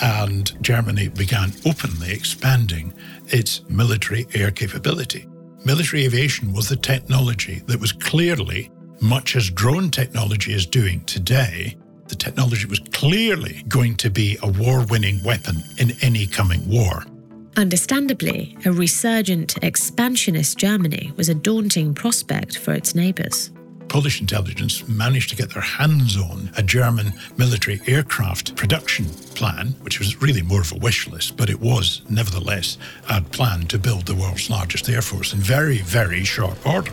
And 0.00 0.50
Germany 0.62 1.08
began 1.08 1.52
openly 1.66 2.10
expanding 2.10 2.94
its 3.26 3.68
military 3.68 4.26
air 4.32 4.50
capability. 4.50 5.28
Military 5.66 6.06
aviation 6.06 6.54
was 6.54 6.70
the 6.70 6.76
technology 6.76 7.62
that 7.66 7.78
was 7.78 7.92
clearly 7.92 8.70
much 9.02 9.36
as 9.36 9.50
drone 9.50 9.90
technology 9.90 10.54
is 10.54 10.64
doing 10.64 11.04
today, 11.04 11.76
the 12.08 12.14
technology 12.14 12.64
was 12.64 12.80
clearly 12.94 13.62
going 13.68 13.94
to 13.96 14.08
be 14.08 14.38
a 14.42 14.50
war 14.52 14.86
winning 14.86 15.22
weapon 15.22 15.62
in 15.76 15.92
any 16.00 16.26
coming 16.26 16.66
war. 16.66 17.04
Understandably, 17.56 18.56
a 18.64 18.72
resurgent, 18.72 19.62
expansionist 19.62 20.58
Germany 20.58 21.12
was 21.16 21.28
a 21.28 21.34
daunting 21.34 21.94
prospect 21.94 22.58
for 22.58 22.74
its 22.74 22.96
neighbours. 22.96 23.52
Polish 23.86 24.20
intelligence 24.20 24.88
managed 24.88 25.30
to 25.30 25.36
get 25.36 25.54
their 25.54 25.62
hands 25.62 26.16
on 26.16 26.50
a 26.56 26.62
German 26.64 27.12
military 27.36 27.80
aircraft 27.86 28.56
production 28.56 29.04
plan, 29.36 29.68
which 29.82 30.00
was 30.00 30.20
really 30.20 30.42
more 30.42 30.62
of 30.62 30.72
a 30.72 30.78
wish 30.78 31.06
list, 31.06 31.36
but 31.36 31.48
it 31.48 31.60
was 31.60 32.02
nevertheless 32.10 32.76
a 33.08 33.22
plan 33.22 33.66
to 33.66 33.78
build 33.78 34.06
the 34.06 34.16
world's 34.16 34.50
largest 34.50 34.88
air 34.88 35.02
force 35.02 35.32
in 35.32 35.38
very, 35.38 35.78
very 35.78 36.24
short 36.24 36.58
order. 36.66 36.92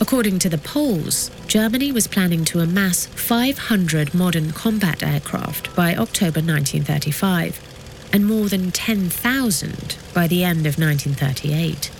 According 0.00 0.38
to 0.40 0.50
the 0.50 0.58
Poles, 0.58 1.30
Germany 1.46 1.92
was 1.92 2.06
planning 2.06 2.44
to 2.46 2.60
amass 2.60 3.06
500 3.06 4.12
modern 4.12 4.52
combat 4.52 5.02
aircraft 5.02 5.74
by 5.74 5.96
October 5.96 6.40
1935 6.40 7.67
and 8.12 8.26
more 8.26 8.48
than 8.48 8.70
10,000 8.70 9.96
by 10.14 10.26
the 10.26 10.44
end 10.44 10.66
of 10.66 10.78
1938. 10.78 11.90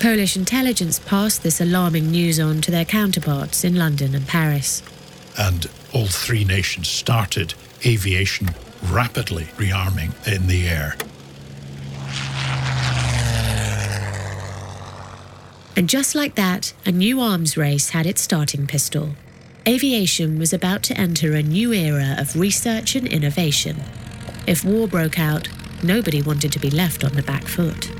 Polish 0.00 0.36
intelligence 0.36 0.98
passed 0.98 1.42
this 1.42 1.60
alarming 1.60 2.10
news 2.10 2.40
on 2.40 2.60
to 2.60 2.70
their 2.70 2.84
counterparts 2.84 3.62
in 3.62 3.76
London 3.76 4.14
and 4.14 4.26
Paris. 4.26 4.82
And 5.38 5.68
all 5.92 6.06
three 6.06 6.44
nations 6.44 6.88
started 6.88 7.54
aviation 7.86 8.50
rapidly 8.90 9.44
rearming 9.56 10.12
in 10.26 10.48
the 10.48 10.68
air. 10.68 10.96
And 15.76 15.88
just 15.88 16.14
like 16.14 16.34
that, 16.34 16.74
a 16.84 16.92
new 16.92 17.20
arms 17.20 17.56
race 17.56 17.90
had 17.90 18.06
its 18.06 18.20
starting 18.20 18.66
pistol. 18.66 19.14
Aviation 19.66 20.38
was 20.38 20.52
about 20.52 20.82
to 20.84 20.98
enter 20.98 21.34
a 21.34 21.42
new 21.42 21.72
era 21.72 22.16
of 22.18 22.36
research 22.36 22.94
and 22.94 23.06
innovation. 23.06 23.82
If 24.46 24.64
war 24.64 24.88
broke 24.88 25.18
out, 25.18 25.48
nobody 25.82 26.22
wanted 26.22 26.52
to 26.52 26.58
be 26.58 26.70
left 26.70 27.04
on 27.04 27.12
the 27.12 27.22
back 27.22 27.44
foot. 27.44 27.90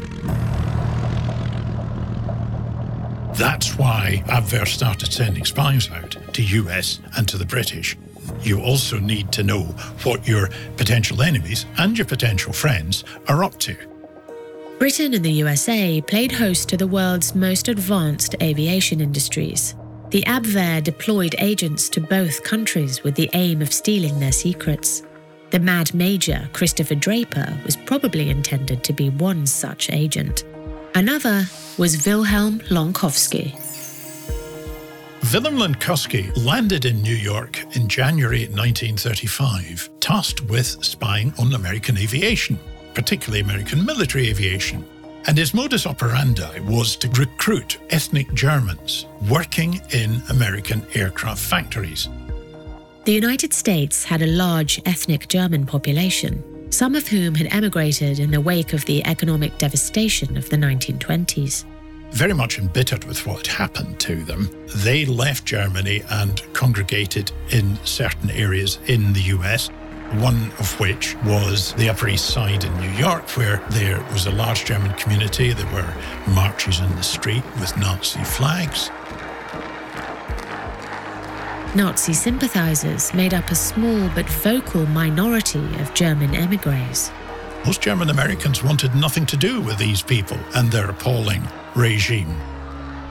That's 3.36 3.76
why 3.78 4.22
Abwehr 4.26 4.66
started 4.66 5.12
sending 5.12 5.44
spies 5.44 5.90
out 5.90 6.16
to 6.34 6.42
US 6.42 7.00
and 7.16 7.26
to 7.28 7.38
the 7.38 7.46
British. 7.46 7.96
You 8.42 8.60
also 8.60 8.98
need 8.98 9.32
to 9.32 9.42
know 9.42 9.62
what 10.04 10.28
your 10.28 10.50
potential 10.76 11.22
enemies 11.22 11.66
and 11.78 11.96
your 11.96 12.06
potential 12.06 12.52
friends 12.52 13.04
are 13.28 13.42
up 13.42 13.58
to. 13.60 13.76
Britain 14.78 15.14
and 15.14 15.24
the 15.24 15.32
USA 15.32 16.00
played 16.00 16.32
host 16.32 16.68
to 16.70 16.76
the 16.76 16.86
world's 16.86 17.34
most 17.34 17.68
advanced 17.68 18.34
aviation 18.42 19.00
industries. 19.00 19.76
The 20.10 20.22
Abwehr 20.26 20.82
deployed 20.82 21.36
agents 21.38 21.88
to 21.90 22.00
both 22.00 22.42
countries 22.42 23.02
with 23.02 23.14
the 23.14 23.30
aim 23.32 23.62
of 23.62 23.72
stealing 23.72 24.20
their 24.20 24.32
secrets. 24.32 25.02
The 25.52 25.60
Mad 25.60 25.94
Major, 25.94 26.48
Christopher 26.52 26.96
Draper, 26.96 27.56
was 27.64 27.76
probably 27.76 28.30
intended 28.30 28.82
to 28.84 28.92
be 28.92 29.10
one 29.10 29.46
such 29.46 29.90
agent. 29.90 30.44
Another 30.94 31.44
was 31.78 32.04
Wilhelm 32.04 32.58
Lonkowski. 32.70 33.54
Wilhelm 35.32 35.56
Lonkowski 35.56 36.36
landed 36.44 36.84
in 36.84 37.00
New 37.00 37.14
York 37.14 37.62
in 37.76 37.86
January 37.86 38.46
1935, 38.48 39.88
tasked 40.00 40.40
with 40.42 40.66
spying 40.84 41.32
on 41.38 41.54
American 41.54 41.96
aviation 41.96 42.58
particularly 42.94 43.40
American 43.40 43.84
military 43.84 44.28
aviation. 44.28 44.84
And 45.26 45.38
his 45.38 45.54
modus 45.54 45.86
operandi 45.86 46.60
was 46.60 46.96
to 46.96 47.08
recruit 47.10 47.78
ethnic 47.90 48.32
Germans 48.34 49.06
working 49.30 49.80
in 49.90 50.20
American 50.30 50.84
aircraft 50.94 51.40
factories. 51.40 52.08
The 53.04 53.12
United 53.12 53.52
States 53.52 54.04
had 54.04 54.22
a 54.22 54.28
large 54.28 54.80
ethnic 54.86 55.26
German 55.26 55.66
population, 55.66 56.70
some 56.70 56.94
of 56.94 57.08
whom 57.08 57.34
had 57.34 57.52
emigrated 57.52 58.20
in 58.20 58.30
the 58.30 58.40
wake 58.40 58.74
of 58.74 58.84
the 58.84 59.04
economic 59.04 59.58
devastation 59.58 60.36
of 60.36 60.48
the 60.50 60.56
1920s. 60.56 61.64
Very 62.12 62.32
much 62.32 62.60
embittered 62.60 63.02
with 63.02 63.26
what 63.26 63.48
happened 63.48 63.98
to 63.98 64.22
them, 64.22 64.48
they 64.76 65.04
left 65.04 65.44
Germany 65.44 66.04
and 66.10 66.40
congregated 66.52 67.32
in 67.50 67.76
certain 67.84 68.30
areas 68.30 68.78
in 68.86 69.12
the 69.14 69.22
US 69.36 69.68
one 70.20 70.52
of 70.58 70.78
which 70.78 71.16
was 71.24 71.72
the 71.74 71.88
Upper 71.88 72.08
East 72.08 72.26
Side 72.26 72.64
in 72.64 72.80
New 72.80 72.90
York, 72.90 73.26
where 73.30 73.64
there 73.70 74.04
was 74.12 74.26
a 74.26 74.30
large 74.32 74.66
German 74.66 74.92
community. 74.94 75.54
There 75.54 75.72
were 75.72 75.94
marches 76.28 76.80
in 76.80 76.90
the 76.96 77.02
street 77.02 77.42
with 77.58 77.74
Nazi 77.78 78.22
flags. 78.22 78.90
Nazi 81.74 82.12
sympathizers 82.12 83.14
made 83.14 83.32
up 83.32 83.50
a 83.50 83.54
small 83.54 84.10
but 84.14 84.28
vocal 84.28 84.84
minority 84.86 85.64
of 85.80 85.94
German 85.94 86.34
emigres. 86.34 87.10
Most 87.64 87.80
German 87.80 88.10
Americans 88.10 88.62
wanted 88.62 88.94
nothing 88.94 89.24
to 89.26 89.38
do 89.38 89.60
with 89.62 89.78
these 89.78 90.02
people 90.02 90.36
and 90.54 90.70
their 90.70 90.90
appalling 90.90 91.42
regime. 91.74 92.36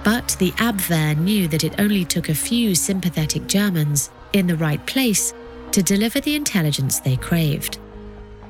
But 0.04 0.36
the 0.40 0.52
Abwehr 0.54 1.18
knew 1.18 1.48
that 1.48 1.64
it 1.64 1.80
only 1.80 2.06
took 2.06 2.30
a 2.30 2.36
few 2.36 2.76
sympathetic 2.76 3.48
Germans 3.48 4.12
in 4.34 4.46
the 4.46 4.58
right 4.58 4.86
place 4.86 5.34
to 5.72 5.82
deliver 5.82 6.20
the 6.20 6.36
intelligence 6.36 7.00
they 7.00 7.16
craved. 7.16 7.78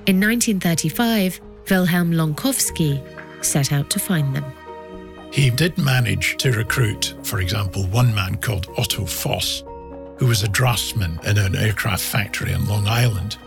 In 0.07 0.19
1935, 0.19 1.39
Wilhelm 1.69 2.11
Lonkowski 2.11 3.01
set 3.41 3.71
out 3.71 3.89
to 3.91 3.99
find 3.99 4.35
them. 4.35 4.45
He 5.31 5.49
did 5.49 5.77
manage 5.77 6.35
to 6.37 6.51
recruit, 6.51 7.13
for 7.23 7.39
example, 7.39 7.83
one 7.87 8.13
man 8.13 8.35
called 8.35 8.67
Otto 8.77 9.05
Voss, 9.05 9.63
who 10.21 10.27
was 10.27 10.43
a 10.43 10.47
draftsman 10.47 11.19
in 11.25 11.35
an 11.39 11.55
aircraft 11.55 12.03
factory 12.03 12.51
in 12.51 12.67
Long 12.67 12.87
Island. 12.87 13.37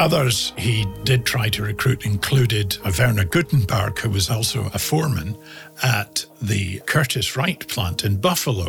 Others 0.00 0.52
he 0.58 0.84
did 1.04 1.24
try 1.24 1.48
to 1.50 1.62
recruit 1.62 2.04
included 2.04 2.76
Werner 2.98 3.24
Gudenberg, 3.24 4.00
who 4.00 4.10
was 4.10 4.28
also 4.28 4.68
a 4.74 4.78
foreman 4.80 5.38
at 5.84 6.26
the 6.42 6.80
Curtiss 6.86 7.36
Wright 7.36 7.64
plant 7.68 8.04
in 8.04 8.16
Buffalo. 8.16 8.66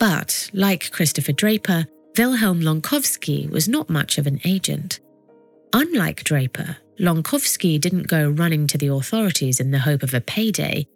But, 0.00 0.50
like 0.52 0.90
Christopher 0.90 1.30
Draper, 1.30 1.86
Wilhelm 2.18 2.60
Lonkowski 2.60 3.48
was 3.48 3.68
not 3.68 3.88
much 3.88 4.18
of 4.18 4.26
an 4.26 4.40
agent. 4.44 4.98
Unlike 5.72 6.24
Draper, 6.24 6.78
Lonkowski 6.98 7.80
didn't 7.80 8.08
go 8.08 8.28
running 8.28 8.66
to 8.66 8.76
the 8.76 8.88
authorities 8.88 9.60
in 9.60 9.70
the 9.70 9.78
hope 9.78 10.02
of 10.02 10.14
a 10.14 10.20
payday. 10.20 10.88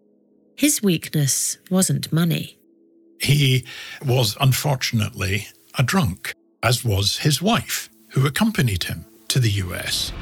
His 0.56 0.82
weakness 0.82 1.58
wasn't 1.70 2.12
money. 2.12 2.58
He 3.20 3.64
was 4.04 4.36
unfortunately 4.40 5.46
a 5.78 5.82
drunk, 5.82 6.34
as 6.62 6.84
was 6.84 7.18
his 7.18 7.42
wife, 7.42 7.88
who 8.10 8.26
accompanied 8.26 8.84
him 8.84 9.04
to 9.28 9.38
the 9.38 9.50
US. 9.50 10.12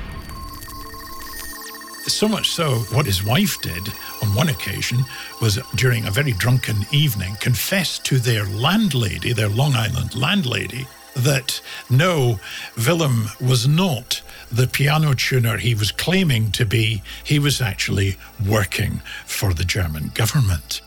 So 2.06 2.28
much 2.28 2.50
so, 2.50 2.80
what 2.92 3.06
his 3.06 3.24
wife 3.24 3.60
did 3.62 3.88
on 4.22 4.34
one 4.34 4.48
occasion 4.48 4.98
was 5.40 5.58
during 5.74 6.06
a 6.06 6.10
very 6.10 6.32
drunken 6.32 6.76
evening 6.92 7.36
confess 7.40 7.98
to 8.00 8.18
their 8.18 8.44
landlady, 8.44 9.32
their 9.32 9.48
Long 9.48 9.74
Island 9.74 10.14
landlady, 10.14 10.86
that 11.16 11.62
no, 11.88 12.40
Willem 12.86 13.30
was 13.40 13.66
not 13.66 14.20
the 14.50 14.66
piano 14.66 15.14
tuner 15.14 15.56
he 15.56 15.74
was 15.74 15.92
claiming 15.92 16.52
to 16.52 16.66
be. 16.66 17.02
He 17.24 17.38
was 17.38 17.60
actually 17.60 18.16
working 18.46 19.00
for 19.24 19.54
the 19.54 19.64
German 19.64 20.10
government. 20.14 20.82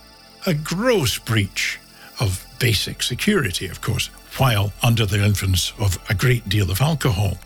A 0.46 0.54
gross 0.54 1.18
breach 1.18 1.80
of 2.20 2.47
basic 2.60 3.04
security, 3.04 3.68
of 3.68 3.82
course, 3.82 4.08
while 4.38 4.74
under 4.84 5.06
the 5.06 5.24
influence 5.24 5.74
of 5.80 5.98
a 6.10 6.14
great 6.14 6.48
deal 6.50 6.72
of 6.72 6.82
alcohol. 6.82 7.38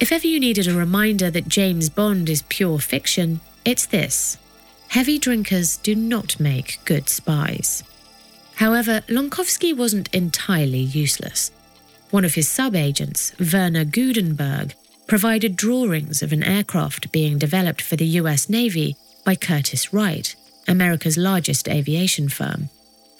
If 0.00 0.12
ever 0.12 0.26
you 0.26 0.40
needed 0.40 0.66
a 0.66 0.74
reminder 0.74 1.30
that 1.30 1.48
James 1.48 1.90
Bond 1.90 2.28
is 2.28 2.42
pure 2.48 2.78
fiction, 2.78 3.40
it's 3.64 3.86
this 3.86 4.38
heavy 4.88 5.18
drinkers 5.18 5.76
do 5.76 5.94
not 5.94 6.40
make 6.40 6.78
good 6.84 7.08
spies. 7.08 7.84
However, 8.56 9.02
Lonkowski 9.08 9.74
wasn't 9.74 10.12
entirely 10.14 10.80
useless. 10.80 11.52
One 12.10 12.24
of 12.24 12.34
his 12.34 12.48
sub 12.48 12.74
agents, 12.74 13.32
Werner 13.38 13.84
Gudenberg, 13.84 14.74
provided 15.06 15.56
drawings 15.56 16.22
of 16.22 16.32
an 16.32 16.42
aircraft 16.42 17.12
being 17.12 17.38
developed 17.38 17.82
for 17.82 17.96
the 17.96 18.06
US 18.20 18.48
Navy 18.48 18.96
by 19.24 19.34
Curtiss 19.34 19.92
Wright, 19.92 20.34
America's 20.66 21.16
largest 21.16 21.68
aviation 21.68 22.28
firm. 22.28 22.68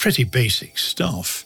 Pretty 0.00 0.24
basic 0.24 0.78
stuff. 0.78 1.44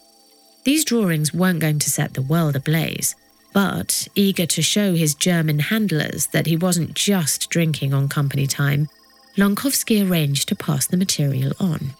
These 0.63 0.85
drawings 0.85 1.35
weren't 1.35 1.59
going 1.59 1.81
to 1.81 1.91
set 1.91 2.15
the 2.15 2.23
world 2.23 2.55
ablaze, 2.55 3.17
but, 3.53 4.07
eager 4.15 4.47
to 4.47 4.63
show 4.63 4.95
his 4.95 5.17
German 5.17 5.59
handlers 5.59 6.29
that 6.29 6.47
he 6.47 6.57
wasn't 6.57 6.95
just 6.95 7.51
drinking 7.51 7.93
on 7.93 8.09
company 8.09 8.47
time, 8.47 8.89
Lonkowski 9.37 10.09
arranged 10.09 10.49
to 10.49 10.55
pass 10.55 10.87
the 10.87 10.97
material 10.97 11.53
on. 11.59 11.95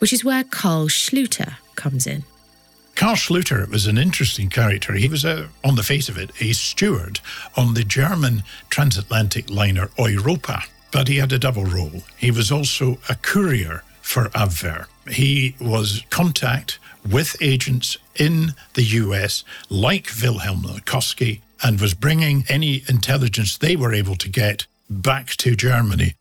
Which 0.00 0.12
is 0.12 0.24
where 0.24 0.42
Karl 0.42 0.88
Schluter 0.88 1.58
comes 1.76 2.08
in. 2.08 2.24
Karl 2.96 3.14
Schluter 3.14 3.70
was 3.70 3.86
an 3.86 3.98
interesting 3.98 4.50
character. 4.50 4.94
He 4.94 5.08
was, 5.08 5.24
a, 5.24 5.48
on 5.62 5.76
the 5.76 5.84
face 5.84 6.08
of 6.08 6.18
it, 6.18 6.32
a 6.40 6.54
steward 6.54 7.20
on 7.56 7.74
the 7.74 7.84
German 7.84 8.42
transatlantic 8.68 9.48
liner 9.48 9.90
Europa, 9.96 10.64
but 10.90 11.06
he 11.06 11.18
had 11.18 11.32
a 11.32 11.38
double 11.38 11.64
role. 11.64 12.02
He 12.16 12.32
was 12.32 12.50
also 12.50 12.98
a 13.08 13.14
courier 13.14 13.84
for 14.08 14.30
Abwehr. 14.30 14.86
He 15.06 15.54
was 15.60 16.02
contact 16.08 16.78
with 17.08 17.36
agents 17.42 17.98
in 18.16 18.54
the 18.72 18.82
US, 18.82 19.44
like 19.68 20.08
Wilhelm 20.22 20.62
Lonkowski, 20.62 21.42
and 21.62 21.78
was 21.78 21.92
bringing 21.92 22.44
any 22.48 22.82
intelligence 22.88 23.58
they 23.58 23.76
were 23.76 23.92
able 23.92 24.16
to 24.16 24.30
get 24.30 24.66
back 24.88 25.36
to 25.36 25.54
Germany. 25.54 26.14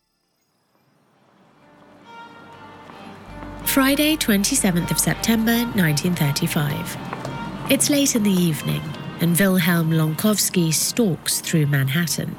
Friday, 3.64 4.18
27th 4.18 4.92
of 4.92 5.00
September 5.00 5.58
1935. 5.76 7.72
It's 7.72 7.90
late 7.90 8.18
in 8.18 8.24
the 8.24 8.32
evening, 8.32 8.82
and 9.22 9.40
Wilhelm 9.40 9.92
Lonkowski 9.92 10.74
stalks 10.74 11.40
through 11.40 11.68
Manhattan. 11.68 12.36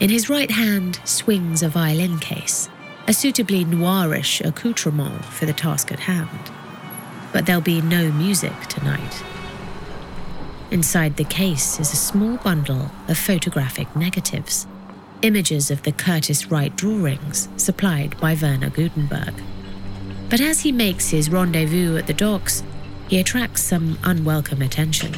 In 0.00 0.10
his 0.10 0.28
right 0.28 0.50
hand 0.50 1.00
swings 1.04 1.62
a 1.62 1.68
violin 1.70 2.18
case, 2.18 2.68
a 3.08 3.12
suitably 3.12 3.64
noirish 3.64 4.44
accoutrement 4.44 5.24
for 5.24 5.46
the 5.46 5.52
task 5.52 5.92
at 5.92 6.00
hand. 6.00 6.50
But 7.32 7.46
there'll 7.46 7.62
be 7.62 7.80
no 7.80 8.10
music 8.10 8.58
tonight. 8.68 9.22
Inside 10.70 11.16
the 11.16 11.24
case 11.24 11.78
is 11.78 11.92
a 11.92 11.96
small 11.96 12.38
bundle 12.38 12.90
of 13.06 13.16
photographic 13.16 13.94
negatives, 13.94 14.66
images 15.22 15.70
of 15.70 15.82
the 15.84 15.92
Curtiss 15.92 16.50
Wright 16.50 16.74
drawings 16.74 17.48
supplied 17.56 18.18
by 18.20 18.34
Werner 18.34 18.70
Gudenberg. 18.70 19.34
But 20.28 20.40
as 20.40 20.60
he 20.60 20.72
makes 20.72 21.10
his 21.10 21.30
rendezvous 21.30 21.96
at 21.96 22.08
the 22.08 22.12
docks, 22.12 22.64
he 23.08 23.20
attracts 23.20 23.62
some 23.62 23.98
unwelcome 24.02 24.62
attention. 24.62 25.14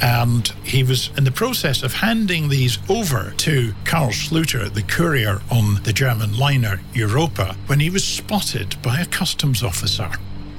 And 0.00 0.48
he 0.64 0.82
was 0.82 1.10
in 1.16 1.24
the 1.24 1.32
process 1.32 1.82
of 1.82 1.94
handing 1.94 2.48
these 2.48 2.78
over 2.88 3.32
to 3.38 3.74
Karl 3.84 4.10
Schluter, 4.10 4.72
the 4.72 4.82
courier 4.82 5.40
on 5.50 5.82
the 5.82 5.92
German 5.92 6.38
liner 6.38 6.80
Europa, 6.92 7.56
when 7.66 7.80
he 7.80 7.90
was 7.90 8.04
spotted 8.04 8.80
by 8.82 9.00
a 9.00 9.06
customs 9.06 9.62
officer, 9.62 10.10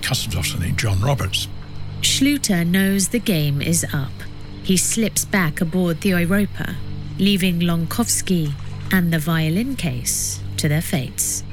customs 0.01 0.35
officer 0.35 0.59
named 0.59 0.77
John 0.77 0.99
Roberts. 1.01 1.47
Schluter 2.01 2.65
knows 2.65 3.09
the 3.09 3.19
game 3.19 3.61
is 3.61 3.85
up. 3.93 4.11
He 4.63 4.77
slips 4.77 5.25
back 5.25 5.61
aboard 5.61 6.01
the 6.01 6.09
Europa, 6.09 6.75
leaving 7.17 7.59
Lonkowski 7.59 8.53
and 8.91 9.11
the 9.11 9.19
violin 9.19 9.75
case 9.75 10.41
to 10.57 10.67
their 10.67 10.81
fates. 10.81 11.43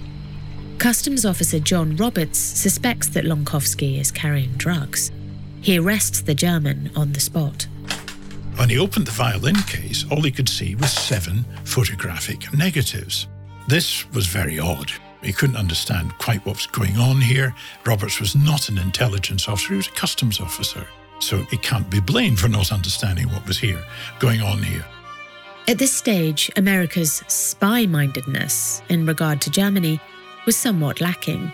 Customs 0.79 1.25
officer 1.25 1.59
John 1.59 1.97
Roberts 1.97 2.39
suspects 2.39 3.09
that 3.09 3.25
Lonkowski 3.25 3.99
is 3.99 4.11
carrying 4.11 4.53
drugs. 4.53 5.11
He 5.63 5.79
arrests 5.79 6.21
the 6.21 6.35
German 6.35 6.91
on 6.95 7.13
the 7.13 7.21
spot. 7.21 7.67
When 8.57 8.71
he 8.71 8.79
opened 8.79 9.07
the 9.07 9.13
violin 9.13 9.57
case, 9.67 10.07
all 10.11 10.23
he 10.23 10.31
could 10.31 10.49
see 10.49 10.75
was 10.77 10.91
seven 10.91 11.45
photographic 11.65 12.53
negatives. 12.55 13.29
This 13.69 14.11
was 14.13 14.27
very 14.27 14.59
odd. 14.59 14.91
He 15.23 15.33
couldn't 15.33 15.57
understand 15.57 16.17
quite 16.19 16.45
what 16.47 16.57
was 16.57 16.67
going 16.67 16.97
on 16.97 17.21
here. 17.21 17.55
Roberts 17.85 18.19
was 18.19 18.35
not 18.35 18.69
an 18.69 18.79
intelligence 18.79 19.47
officer, 19.49 19.75
he 19.75 19.77
was 19.77 19.89
a 19.89 19.93
customs 19.93 20.41
officer. 20.41 20.87
So 21.19 21.39
he 21.51 21.59
can't 21.59 21.89
be 21.91 22.01
blamed 22.01 22.39
for 22.39 22.49
not 22.49 22.73
understanding 22.73 23.29
what 23.29 23.47
was 23.47 23.59
here, 23.59 23.83
going 24.21 24.41
on 24.41 24.63
here. 24.63 24.85
At 25.69 25.79
this 25.79 25.93
stage, 25.93 26.51
America's 26.57 27.23
spy 27.29 27.87
mindedness 27.87 28.83
in 28.89 29.05
regard 29.05 29.41
to 29.43 29.51
Germany 29.51 30.01
was 30.47 30.57
somewhat 30.57 31.01
lacking. 31.01 31.53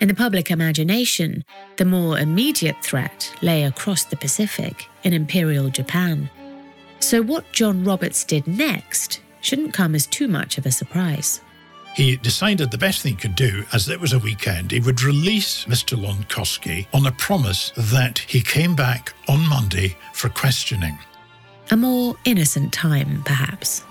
In 0.00 0.08
the 0.08 0.14
public 0.14 0.50
imagination, 0.50 1.44
the 1.76 1.84
more 1.84 2.18
immediate 2.18 2.82
threat 2.82 3.30
lay 3.42 3.64
across 3.64 4.04
the 4.04 4.16
Pacific 4.16 4.86
in 5.04 5.12
Imperial 5.12 5.68
Japan. 5.68 6.30
So, 7.00 7.20
what 7.20 7.52
John 7.52 7.84
Roberts 7.84 8.24
did 8.24 8.46
next 8.46 9.20
shouldn't 9.42 9.74
come 9.74 9.94
as 9.94 10.06
too 10.06 10.26
much 10.26 10.56
of 10.56 10.64
a 10.64 10.70
surprise. 10.70 11.42
He 11.94 12.16
decided 12.16 12.70
the 12.70 12.78
best 12.78 13.02
thing 13.02 13.12
he 13.12 13.18
could 13.18 13.34
do, 13.34 13.64
as 13.74 13.90
it 13.90 14.00
was 14.00 14.14
a 14.14 14.18
weekend, 14.18 14.70
he 14.70 14.80
would 14.80 15.02
release 15.02 15.66
Mr. 15.66 15.98
Lonkowski 15.98 16.86
on 16.94 17.06
a 17.06 17.12
promise 17.12 17.72
that 17.76 18.20
he 18.20 18.40
came 18.40 18.74
back 18.74 19.12
on 19.28 19.46
Monday 19.48 19.96
for 20.14 20.30
questioning. 20.30 20.98
A 21.70 21.76
more 21.76 22.16
innocent 22.24 22.72
time, 22.72 23.22
perhaps. 23.24 23.84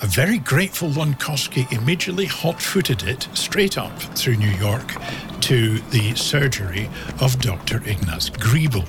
A 0.00 0.06
very 0.06 0.38
grateful 0.38 0.90
Lonkowski 0.90 1.70
immediately 1.72 2.26
hot 2.26 2.62
footed 2.62 3.02
it 3.02 3.26
straight 3.34 3.76
up 3.76 3.98
through 4.16 4.36
New 4.36 4.50
York 4.52 4.94
to 5.40 5.78
the 5.90 6.14
surgery 6.14 6.88
of 7.20 7.40
Dr. 7.40 7.82
Ignaz 7.84 8.30
Griebel, 8.30 8.86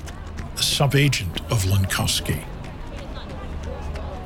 a 0.55 0.61
sub 0.61 0.93
agent 0.95 1.41
of 1.51 1.63
Lonkowski. 1.63 2.43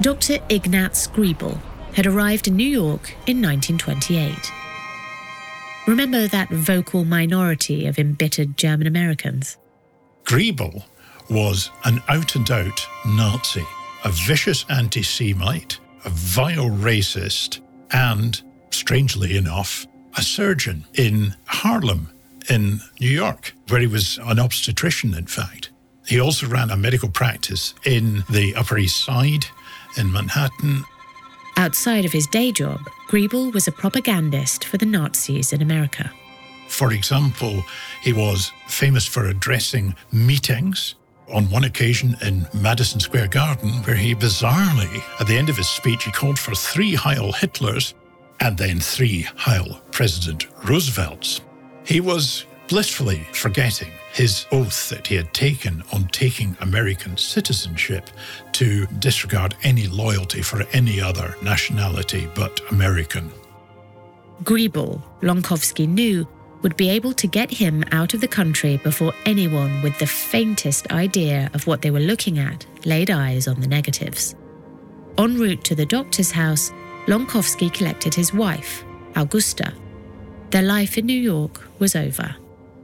Dr. 0.01 0.39
Ignaz 0.49 1.07
Griebel 1.07 1.57
had 1.93 2.05
arrived 2.05 2.49
in 2.49 2.57
New 2.57 2.67
York 2.67 3.11
in 3.27 3.41
1928. 3.41 4.51
Remember 5.87 6.27
that 6.27 6.49
vocal 6.49 7.05
minority 7.05 7.87
of 7.87 7.97
embittered 7.97 8.57
German 8.57 8.87
Americans? 8.87 9.55
Griebel 10.25 10.83
was 11.29 11.69
an 11.85 12.01
out 12.09 12.35
and 12.35 12.51
out 12.51 12.85
Nazi, 13.05 13.65
a 14.03 14.09
vicious 14.09 14.65
anti 14.69 15.01
Semite, 15.01 15.79
a 16.05 16.09
vile 16.09 16.69
racist, 16.69 17.59
and, 17.91 18.41
strangely 18.71 19.37
enough, 19.37 19.85
a 20.15 20.21
surgeon 20.21 20.85
in 20.93 21.35
Harlem 21.45 22.09
in 22.49 22.81
New 22.99 23.09
York, 23.09 23.53
where 23.69 23.81
he 23.81 23.87
was 23.87 24.19
an 24.23 24.39
obstetrician, 24.39 25.13
in 25.13 25.25
fact. 25.27 25.71
He 26.05 26.19
also 26.19 26.47
ran 26.47 26.69
a 26.69 26.77
medical 26.77 27.09
practice 27.09 27.73
in 27.85 28.23
the 28.29 28.53
Upper 28.55 28.77
East 28.77 29.05
Side 29.05 29.45
in 29.97 30.11
Manhattan. 30.11 30.83
Outside 31.55 32.03
of 32.03 32.11
his 32.11 32.27
day 32.27 32.51
job, 32.51 32.79
Griebel 33.07 33.53
was 33.53 33.67
a 33.67 33.71
propagandist 33.71 34.65
for 34.65 34.77
the 34.77 34.85
Nazis 34.85 35.53
in 35.53 35.61
America. 35.61 36.11
For 36.67 36.91
example, 36.91 37.63
he 38.01 38.11
was 38.11 38.51
famous 38.67 39.05
for 39.05 39.27
addressing 39.27 39.95
meetings. 40.11 40.95
On 41.31 41.49
one 41.49 41.63
occasion 41.63 42.15
in 42.21 42.47
Madison 42.53 42.99
Square 42.99 43.29
Garden, 43.29 43.69
where 43.83 43.95
he 43.95 44.13
bizarrely, 44.13 45.01
at 45.19 45.27
the 45.27 45.38
end 45.38 45.49
of 45.49 45.57
his 45.57 45.69
speech, 45.69 46.03
he 46.03 46.12
called 46.12 46.38
for 46.38 46.53
three 46.53 46.95
Heil 46.95 47.31
Hitlers 47.31 47.93
and 48.39 48.57
then 48.57 48.79
three 48.79 49.21
Heil 49.36 49.81
President 49.91 50.47
Roosevelts. 50.65 51.41
He 51.86 52.01
was 52.01 52.45
blissfully 52.67 53.25
forgetting 53.33 53.91
his 54.13 54.45
oath 54.51 54.89
that 54.89 55.07
he 55.07 55.15
had 55.15 55.33
taken 55.33 55.83
on 55.91 56.07
taking 56.09 56.55
American 56.62 57.17
citizenship 57.17 58.09
to 58.53 58.86
disregard 58.99 59.55
any 59.63 59.88
loyalty 59.88 60.41
for 60.41 60.63
any 60.73 61.01
other 61.01 61.36
nationality 61.41 62.27
but 62.36 62.59
American. 62.71 63.31
Griebel, 64.43 65.01
Lonkowski 65.21 65.88
knew, 65.88 66.27
would 66.63 66.76
be 66.78 66.89
able 66.89 67.13
to 67.13 67.28
get 67.28 67.52
him 67.52 67.84
out 67.91 68.13
of 68.13 68.21
the 68.21 68.28
country 68.28 68.78
before 68.78 69.13
anyone 69.26 69.82
with 69.84 69.99
the 69.99 70.08
faintest 70.08 70.89
idea 70.91 71.52
of 71.54 71.67
what 71.67 71.82
they 71.82 71.91
were 71.91 71.99
looking 71.99 72.39
at 72.39 72.65
laid 72.86 73.12
eyes 73.12 73.47
on 73.47 73.60
the 73.60 73.67
negatives. 73.67 74.34
En 75.17 75.38
route 75.38 75.63
to 75.65 75.76
the 75.76 75.86
doctor's 75.86 76.32
house, 76.32 76.71
Lonkowski 77.06 77.71
collected 77.71 78.15
his 78.15 78.34
wife, 78.34 78.84
Augusta. 79.15 79.73
Their 80.49 80.63
life 80.63 80.97
in 80.97 81.06
New 81.06 81.19
York 81.19 81.67
was 81.80 81.95
over. 81.95 82.36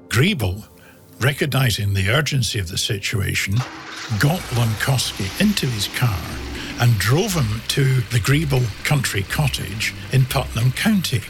Griebel, 0.10 0.68
recognizing 1.22 1.94
the 1.94 2.10
urgency 2.10 2.60
of 2.60 2.68
the 2.68 2.78
situation, 2.78 3.56
got 4.20 4.40
Lonkowski 4.56 5.40
into 5.40 5.68
his 5.68 5.88
car 5.88 6.20
and 6.82 6.98
drove 6.98 7.34
him 7.34 7.62
to 7.70 7.84
the 8.12 8.20
Griebel 8.20 8.66
country 8.84 9.24
cottage 9.24 9.94
in 10.12 10.26
Putnam 10.26 10.72
County 10.74 11.22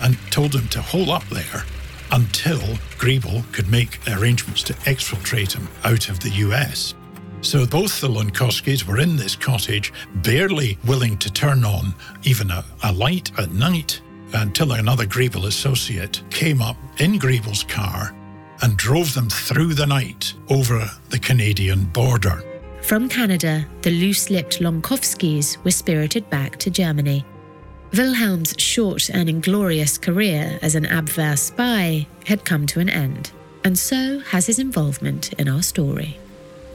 and 0.00 0.16
told 0.30 0.54
him 0.54 0.68
to 0.68 0.80
hole 0.80 1.10
up 1.10 1.26
there 1.28 1.64
until 2.12 2.58
Griebel 2.98 3.50
could 3.52 3.68
make 3.68 4.00
arrangements 4.08 4.62
to 4.64 4.74
exfiltrate 4.74 5.52
him 5.52 5.68
out 5.84 6.08
of 6.08 6.20
the 6.20 6.30
US. 6.30 6.94
So 7.40 7.66
both 7.66 8.00
the 8.00 8.08
Lonkowskis 8.08 8.84
were 8.84 8.98
in 8.98 9.16
this 9.16 9.36
cottage, 9.36 9.92
barely 10.16 10.76
willing 10.84 11.16
to 11.18 11.30
turn 11.30 11.64
on 11.64 11.94
even 12.24 12.50
a, 12.50 12.64
a 12.82 12.92
light 12.92 13.30
at 13.38 13.52
night, 13.52 14.00
until 14.34 14.72
another 14.72 15.06
Griebel 15.06 15.46
associate 15.46 16.22
came 16.30 16.60
up 16.60 16.76
in 16.98 17.18
Griebel's 17.18 17.64
car 17.64 18.14
and 18.62 18.76
drove 18.76 19.14
them 19.14 19.28
through 19.30 19.74
the 19.74 19.86
night 19.86 20.34
over 20.50 20.90
the 21.10 21.18
Canadian 21.18 21.84
border. 21.86 22.42
From 22.82 23.08
Canada, 23.08 23.66
the 23.82 23.90
loose 23.90 24.30
lipped 24.30 24.60
Lonkowskis 24.60 25.62
were 25.64 25.70
spirited 25.70 26.28
back 26.30 26.56
to 26.58 26.70
Germany. 26.70 27.24
Wilhelm's 27.92 28.54
short 28.58 29.08
and 29.08 29.28
inglorious 29.28 29.96
career 29.96 30.58
as 30.60 30.74
an 30.74 30.84
Abwehr 30.84 31.38
spy 31.38 32.06
had 32.26 32.44
come 32.44 32.66
to 32.66 32.80
an 32.80 32.88
end, 32.88 33.32
and 33.64 33.78
so 33.78 34.20
has 34.20 34.46
his 34.46 34.58
involvement 34.58 35.32
in 35.34 35.48
our 35.48 35.62
story. 35.62 36.18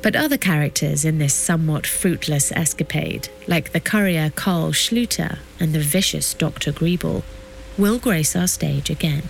But 0.02 0.16
other 0.16 0.38
characters 0.38 1.06
in 1.06 1.20
this 1.20 1.34
somewhat 1.34 1.88
fruitless 1.88 2.52
escapade, 2.52 3.30
like 3.48 3.72
the 3.72 3.80
courier 3.80 4.32
Karl 4.36 4.72
Schluter 4.72 5.40
and 5.60 5.74
the 5.74 5.80
vicious 5.80 6.34
Dr. 6.34 6.72
Griebel, 6.72 7.24
will 7.78 8.00
grace 8.00 8.36
our 8.36 8.48
stage 8.48 8.90
again. 8.90 9.24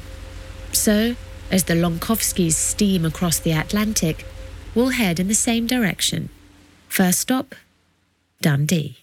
So, 0.72 1.16
as 1.52 1.66
the 1.66 1.76
Lonkowskis 1.76 2.54
steam 2.54 3.06
across 3.06 3.40
the 3.40 3.52
Atlantic, 3.52 4.26
we'll 4.74 4.90
head 4.90 5.20
in 5.20 5.28
the 5.28 5.36
same 5.36 5.68
direction. 5.68 6.30
First 6.88 7.20
stop, 7.20 7.54
Dundee. 8.42 9.03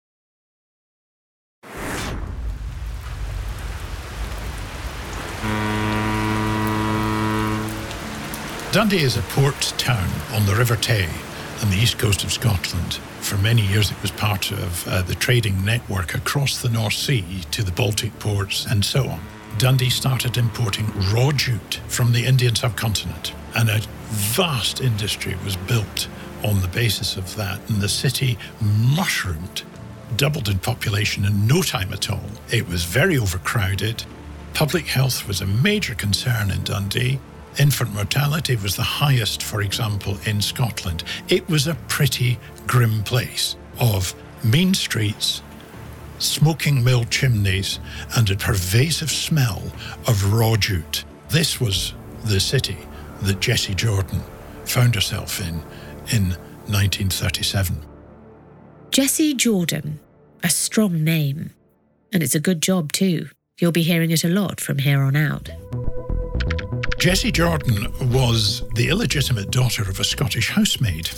Dundee 8.71 9.03
is 9.03 9.17
a 9.17 9.21
port 9.23 9.73
town 9.77 10.09
on 10.31 10.45
the 10.45 10.55
River 10.55 10.77
Tay 10.77 11.09
on 11.61 11.69
the 11.69 11.75
east 11.75 11.99
coast 11.99 12.23
of 12.23 12.31
Scotland. 12.31 12.93
For 13.19 13.37
many 13.37 13.63
years, 13.63 13.91
it 13.91 14.01
was 14.01 14.11
part 14.11 14.49
of 14.49 14.87
uh, 14.87 15.01
the 15.01 15.13
trading 15.13 15.65
network 15.65 16.15
across 16.15 16.61
the 16.61 16.69
North 16.69 16.93
Sea 16.93 17.41
to 17.51 17.63
the 17.63 17.71
Baltic 17.73 18.17
ports 18.19 18.65
and 18.65 18.85
so 18.85 19.09
on. 19.09 19.19
Dundee 19.57 19.89
started 19.89 20.37
importing 20.37 20.89
raw 21.11 21.33
jute 21.33 21.81
from 21.89 22.13
the 22.13 22.25
Indian 22.25 22.55
subcontinent, 22.55 23.33
and 23.57 23.69
a 23.69 23.81
vast 24.07 24.79
industry 24.79 25.35
was 25.43 25.57
built 25.57 26.07
on 26.45 26.61
the 26.61 26.69
basis 26.69 27.17
of 27.17 27.35
that. 27.35 27.59
And 27.69 27.81
the 27.81 27.89
city 27.89 28.37
mushroomed, 28.61 29.63
doubled 30.15 30.47
in 30.47 30.59
population 30.59 31.25
in 31.25 31.45
no 31.45 31.61
time 31.61 31.91
at 31.91 32.09
all. 32.09 32.23
It 32.49 32.69
was 32.69 32.85
very 32.85 33.17
overcrowded. 33.17 34.05
Public 34.53 34.85
health 34.85 35.27
was 35.27 35.41
a 35.41 35.45
major 35.45 35.93
concern 35.93 36.51
in 36.51 36.63
Dundee. 36.63 37.19
Infant 37.59 37.93
mortality 37.93 38.55
was 38.55 38.75
the 38.75 38.83
highest, 38.83 39.43
for 39.43 39.61
example, 39.61 40.17
in 40.25 40.41
Scotland. 40.41 41.03
It 41.27 41.47
was 41.49 41.67
a 41.67 41.75
pretty 41.87 42.39
grim 42.65 43.03
place 43.03 43.55
of 43.79 44.13
mean 44.43 44.73
streets, 44.73 45.41
smoking 46.19 46.83
mill 46.83 47.03
chimneys, 47.05 47.79
and 48.15 48.29
a 48.29 48.35
pervasive 48.35 49.11
smell 49.11 49.61
of 50.07 50.33
raw 50.33 50.55
jute. 50.55 51.03
This 51.29 51.59
was 51.59 51.93
the 52.25 52.39
city 52.39 52.77
that 53.23 53.39
Jessie 53.39 53.75
Jordan 53.75 54.21
found 54.65 54.95
herself 54.95 55.39
in 55.41 55.61
in 56.11 56.29
1937. 56.67 57.75
Jessie 58.91 59.33
Jordan, 59.33 59.99
a 60.43 60.49
strong 60.49 61.03
name. 61.03 61.51
And 62.13 62.21
it's 62.21 62.35
a 62.35 62.39
good 62.39 62.61
job, 62.61 62.91
too. 62.91 63.29
You'll 63.59 63.71
be 63.71 63.83
hearing 63.83 64.11
it 64.11 64.23
a 64.23 64.29
lot 64.29 64.59
from 64.59 64.79
here 64.79 65.01
on 65.01 65.15
out. 65.15 65.49
Jessie 67.01 67.31
Jordan 67.31 67.91
was 68.11 68.61
the 68.75 68.89
illegitimate 68.89 69.49
daughter 69.49 69.81
of 69.81 69.99
a 69.99 70.03
Scottish 70.03 70.51
housemaid. 70.51 71.09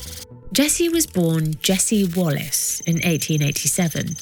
Jessie 0.53 0.87
was 0.87 1.05
born 1.05 1.55
Jessie 1.61 2.07
Wallace 2.07 2.79
in 2.87 3.01
1887. 3.01 4.15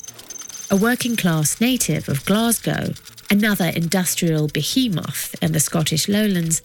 A 0.72 0.76
working 0.76 1.16
class 1.16 1.62
native 1.62 2.10
of 2.10 2.26
Glasgow, 2.26 2.94
another 3.30 3.68
industrial 3.76 4.48
behemoth 4.48 5.36
in 5.40 5.52
the 5.52 5.60
Scottish 5.60 6.08
lowlands, 6.10 6.64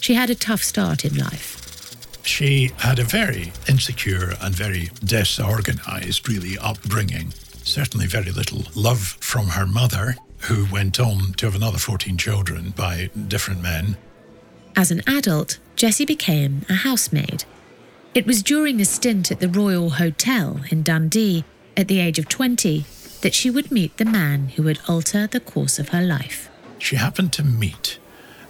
she 0.00 0.12
had 0.12 0.28
a 0.28 0.34
tough 0.34 0.62
start 0.62 1.06
in 1.06 1.16
life. 1.16 1.96
She 2.26 2.72
had 2.80 2.98
a 2.98 3.04
very 3.04 3.50
insecure 3.66 4.34
and 4.42 4.54
very 4.54 4.90
disorganized, 5.02 6.28
really, 6.28 6.58
upbringing. 6.58 7.32
Certainly, 7.62 8.08
very 8.08 8.30
little 8.30 8.64
love 8.74 9.16
from 9.20 9.48
her 9.48 9.66
mother, 9.66 10.16
who 10.40 10.66
went 10.70 11.00
on 11.00 11.32
to 11.38 11.46
have 11.46 11.54
another 11.54 11.78
14 11.78 12.18
children 12.18 12.74
by 12.76 13.08
different 13.28 13.62
men. 13.62 13.96
As 14.76 14.90
an 14.90 15.02
adult, 15.06 15.58
Jessie 15.76 16.04
became 16.04 16.62
a 16.68 16.74
housemaid. 16.74 17.44
It 18.12 18.26
was 18.26 18.42
during 18.42 18.80
a 18.80 18.84
stint 18.84 19.30
at 19.30 19.40
the 19.40 19.48
Royal 19.48 19.90
Hotel 19.90 20.60
in 20.70 20.82
Dundee, 20.82 21.44
at 21.76 21.88
the 21.88 22.00
age 22.00 22.18
of 22.18 22.28
20, 22.28 22.84
that 23.22 23.34
she 23.34 23.50
would 23.50 23.70
meet 23.70 23.96
the 23.96 24.04
man 24.04 24.48
who 24.50 24.64
would 24.64 24.80
alter 24.88 25.26
the 25.26 25.40
course 25.40 25.78
of 25.78 25.90
her 25.90 26.02
life. 26.02 26.50
She 26.78 26.96
happened 26.96 27.32
to 27.34 27.44
meet 27.44 27.98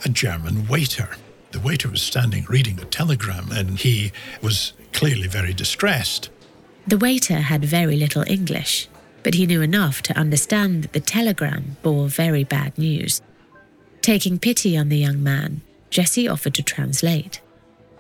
a 0.05 0.09
German 0.09 0.67
waiter. 0.67 1.11
The 1.53 1.61
waiter 1.61 1.89
was 1.89 2.03
standing 2.03 2.45
reading 2.49 2.81
a 2.81 2.85
telegram 2.85 3.53
and 3.53 3.79
he 3.79 4.13
was 4.43 4.73
clearly 4.93 5.29
very 5.29 5.53
distressed. 5.53 6.31
The 6.87 6.99
waiter 6.99 7.37
had 7.37 7.65
very 7.65 7.97
little 7.97 8.25
English, 8.27 8.89
but 9.23 9.35
he 9.35 9.47
knew 9.47 9.63
enough 9.63 10.03
to 10.03 10.19
understand 10.19 10.85
that 10.85 10.93
the 10.95 11.01
telegram 11.01 11.77
bore 11.83 12.09
very 12.09 12.45
bad 12.45 12.77
news. 12.77 13.23
Taking 14.01 14.39
pity 14.39 14.77
on 14.77 14.89
the 14.89 14.99
young 14.99 15.23
man, 15.23 15.63
Jessie 15.95 16.27
offered 16.27 16.55
to 16.55 16.63
translate. 16.65 17.41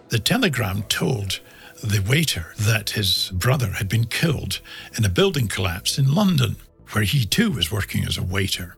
The 0.09 0.18
telegram 0.18 0.83
told 0.88 1.38
the 1.80 2.00
waiter 2.00 2.52
that 2.59 2.90
his 2.90 3.30
brother 3.33 3.68
had 3.68 3.88
been 3.88 4.07
killed 4.07 4.59
in 4.98 5.04
a 5.04 5.09
building 5.09 5.46
collapse 5.46 5.96
in 5.96 6.12
London, 6.12 6.57
where 6.90 7.04
he 7.04 7.24
too 7.24 7.52
was 7.52 7.70
working 7.70 8.04
as 8.04 8.18
a 8.18 8.22
waiter. 8.24 8.76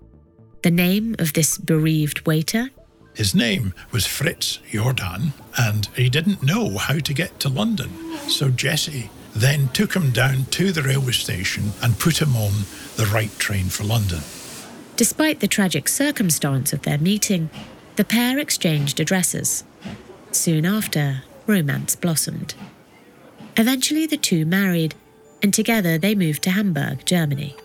The 0.62 0.70
name 0.70 1.16
of 1.18 1.32
this 1.32 1.56
bereaved 1.56 2.26
waiter? 2.26 2.68
His 3.14 3.34
name 3.34 3.72
was 3.90 4.06
Fritz 4.06 4.58
Jordan, 4.70 5.32
and 5.56 5.86
he 5.96 6.10
didn't 6.10 6.42
know 6.42 6.76
how 6.76 6.98
to 6.98 7.14
get 7.14 7.40
to 7.40 7.48
London. 7.48 7.88
So 8.28 8.50
Jessie 8.50 9.08
then 9.34 9.68
took 9.68 9.94
him 9.96 10.10
down 10.10 10.44
to 10.50 10.72
the 10.72 10.82
railway 10.82 11.12
station 11.12 11.72
and 11.82 11.98
put 11.98 12.20
him 12.20 12.36
on 12.36 12.52
the 12.96 13.06
right 13.06 13.34
train 13.38 13.70
for 13.70 13.84
London. 13.84 14.20
Despite 14.96 15.40
the 15.40 15.48
tragic 15.48 15.88
circumstance 15.88 16.74
of 16.74 16.82
their 16.82 16.98
meeting, 16.98 17.48
the 17.96 18.04
pair 18.04 18.38
exchanged 18.38 19.00
addresses. 19.00 19.64
Soon 20.32 20.66
after, 20.66 21.22
romance 21.46 21.96
blossomed. 21.96 22.54
Eventually, 23.56 24.06
the 24.06 24.16
two 24.16 24.44
married, 24.44 24.94
and 25.42 25.52
together 25.52 25.98
they 25.98 26.14
moved 26.14 26.42
to 26.42 26.50
Hamburg, 26.50 27.04
Germany. 27.06 27.56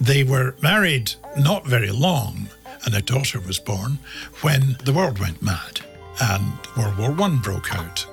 They 0.00 0.24
were 0.24 0.56
married 0.60 1.12
not 1.38 1.66
very 1.66 1.90
long, 1.90 2.48
and 2.84 2.94
a 2.94 3.02
daughter 3.02 3.40
was 3.40 3.58
born 3.58 3.98
when 4.40 4.76
the 4.84 4.92
world 4.92 5.18
went 5.18 5.40
mad 5.40 5.80
and 6.20 6.58
World 6.76 6.98
War 6.98 7.26
I 7.26 7.40
broke 7.42 7.74
out. 7.74 8.06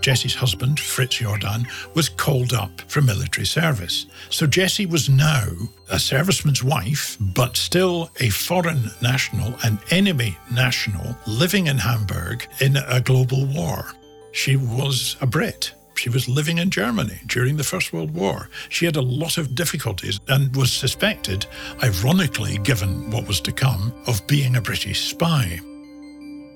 Jessie's 0.00 0.34
husband, 0.34 0.80
Fritz 0.80 1.16
Jordan, 1.16 1.66
was 1.94 2.08
called 2.08 2.52
up 2.52 2.80
for 2.82 3.02
military 3.02 3.46
service. 3.46 4.06
So 4.30 4.46
Jessie 4.46 4.86
was 4.86 5.08
now 5.08 5.46
a 5.90 5.98
serviceman's 5.98 6.64
wife, 6.64 7.16
but 7.20 7.56
still 7.56 8.10
a 8.20 8.30
foreign 8.30 8.90
national, 9.02 9.54
an 9.62 9.78
enemy 9.90 10.36
national, 10.50 11.16
living 11.26 11.66
in 11.66 11.78
Hamburg 11.78 12.46
in 12.60 12.76
a 12.76 13.00
global 13.00 13.46
war. 13.46 13.92
She 14.32 14.56
was 14.56 15.16
a 15.20 15.26
Brit. 15.26 15.72
She 15.96 16.08
was 16.08 16.28
living 16.28 16.58
in 16.58 16.70
Germany 16.70 17.20
during 17.26 17.58
the 17.58 17.64
First 17.64 17.92
World 17.92 18.12
War. 18.14 18.48
She 18.70 18.86
had 18.86 18.96
a 18.96 19.02
lot 19.02 19.36
of 19.36 19.54
difficulties 19.54 20.18
and 20.28 20.54
was 20.56 20.72
suspected, 20.72 21.44
ironically, 21.82 22.56
given 22.58 23.10
what 23.10 23.26
was 23.28 23.40
to 23.42 23.52
come, 23.52 23.92
of 24.06 24.26
being 24.26 24.56
a 24.56 24.62
British 24.62 25.10
spy. 25.10 25.60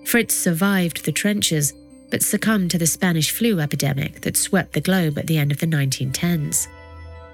Fritz 0.06 0.34
survived 0.34 1.04
the 1.04 1.12
trenches 1.12 1.74
but 2.14 2.22
succumbed 2.22 2.70
to 2.70 2.78
the 2.78 2.86
Spanish 2.86 3.32
flu 3.32 3.58
epidemic 3.58 4.20
that 4.20 4.36
swept 4.36 4.72
the 4.72 4.80
globe 4.80 5.18
at 5.18 5.26
the 5.26 5.36
end 5.36 5.50
of 5.50 5.58
the 5.58 5.66
1910s. 5.66 6.68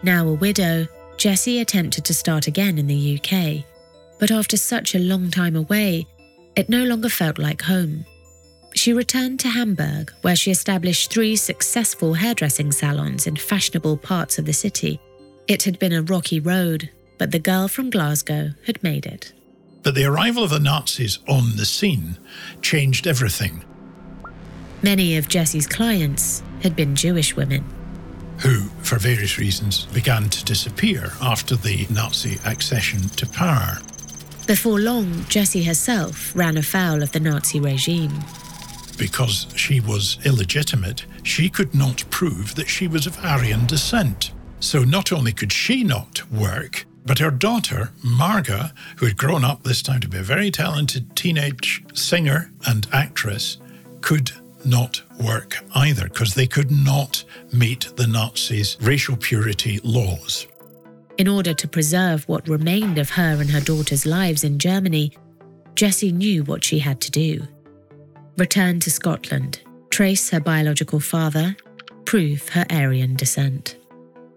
Now 0.02 0.26
a 0.26 0.32
widow, 0.32 0.86
Jessie 1.18 1.60
attempted 1.60 2.02
to 2.06 2.14
start 2.14 2.46
again 2.46 2.78
in 2.78 2.86
the 2.86 3.20
UK, 3.20 3.62
but 4.18 4.30
after 4.30 4.56
such 4.56 4.94
a 4.94 4.98
long 4.98 5.30
time 5.30 5.54
away, 5.54 6.06
it 6.56 6.70
no 6.70 6.84
longer 6.84 7.10
felt 7.10 7.38
like 7.38 7.60
home. 7.60 8.06
She 8.74 8.94
returned 8.94 9.38
to 9.40 9.48
Hamburg, 9.48 10.14
where 10.22 10.34
she 10.34 10.50
established 10.50 11.12
three 11.12 11.36
successful 11.36 12.14
hairdressing 12.14 12.72
salons 12.72 13.26
in 13.26 13.36
fashionable 13.36 13.98
parts 13.98 14.38
of 14.38 14.46
the 14.46 14.54
city. 14.54 14.98
It 15.46 15.64
had 15.64 15.78
been 15.78 15.92
a 15.92 16.00
rocky 16.00 16.40
road, 16.40 16.88
but 17.18 17.32
the 17.32 17.38
girl 17.38 17.68
from 17.68 17.90
Glasgow 17.90 18.52
had 18.64 18.82
made 18.82 19.04
it. 19.04 19.34
But 19.82 19.94
the 19.94 20.06
arrival 20.06 20.42
of 20.42 20.48
the 20.48 20.58
Nazis 20.58 21.18
on 21.28 21.56
the 21.56 21.66
scene 21.66 22.16
changed 22.62 23.06
everything. 23.06 23.62
Many 24.82 25.16
of 25.16 25.28
Jessie's 25.28 25.66
clients 25.66 26.42
had 26.62 26.74
been 26.74 26.96
Jewish 26.96 27.36
women. 27.36 27.64
who, 28.38 28.60
for 28.82 28.98
various 28.98 29.38
reasons, 29.38 29.84
began 29.92 30.30
to 30.30 30.42
disappear 30.44 31.12
after 31.20 31.56
the 31.56 31.86
Nazi 31.90 32.38
accession 32.46 33.00
to 33.10 33.26
power. 33.26 33.78
Before 34.46 34.80
long, 34.80 35.26
Jessie 35.28 35.64
herself 35.64 36.34
ran 36.34 36.56
afoul 36.56 37.02
of 37.02 37.12
the 37.12 37.20
Nazi 37.20 37.60
regime. 37.60 38.12
Because 38.96 39.46
she 39.54 39.80
was 39.80 40.18
illegitimate, 40.24 41.04
she 41.22 41.50
could 41.50 41.74
not 41.74 42.02
prove 42.08 42.54
that 42.54 42.68
she 42.68 42.88
was 42.88 43.06
of 43.06 43.22
Aryan 43.22 43.66
descent. 43.66 44.32
So 44.60 44.84
not 44.84 45.12
only 45.12 45.32
could 45.32 45.52
she 45.52 45.84
not 45.84 46.30
work, 46.32 46.86
but 47.04 47.18
her 47.18 47.30
daughter, 47.30 47.92
Marga, 48.02 48.72
who 48.96 49.06
had 49.06 49.18
grown 49.18 49.44
up 49.44 49.62
this 49.62 49.82
time 49.82 50.00
to 50.00 50.08
be 50.08 50.18
a 50.18 50.22
very 50.22 50.50
talented 50.50 51.14
teenage 51.14 51.84
singer 51.92 52.50
and 52.66 52.86
actress, 52.92 53.58
could 54.00 54.32
not 54.64 55.02
work 55.22 55.58
either 55.74 56.04
because 56.04 56.34
they 56.34 56.46
could 56.46 56.70
not 56.70 57.24
meet 57.52 57.88
the 57.96 58.06
Nazis' 58.06 58.76
racial 58.80 59.16
purity 59.16 59.80
laws. 59.82 60.46
In 61.18 61.28
order 61.28 61.52
to 61.52 61.68
preserve 61.68 62.26
what 62.28 62.48
remained 62.48 62.98
of 62.98 63.10
her 63.10 63.40
and 63.40 63.50
her 63.50 63.60
daughter's 63.60 64.06
lives 64.06 64.44
in 64.44 64.58
Germany, 64.58 65.12
Jessie 65.74 66.12
knew 66.12 66.44
what 66.44 66.64
she 66.64 66.78
had 66.78 67.00
to 67.02 67.10
do 67.10 67.46
return 68.36 68.80
to 68.80 68.90
Scotland, 68.90 69.60
trace 69.90 70.30
her 70.30 70.40
biological 70.40 70.98
father, 70.98 71.54
prove 72.06 72.48
her 72.50 72.64
Aryan 72.70 73.14
descent. 73.14 73.76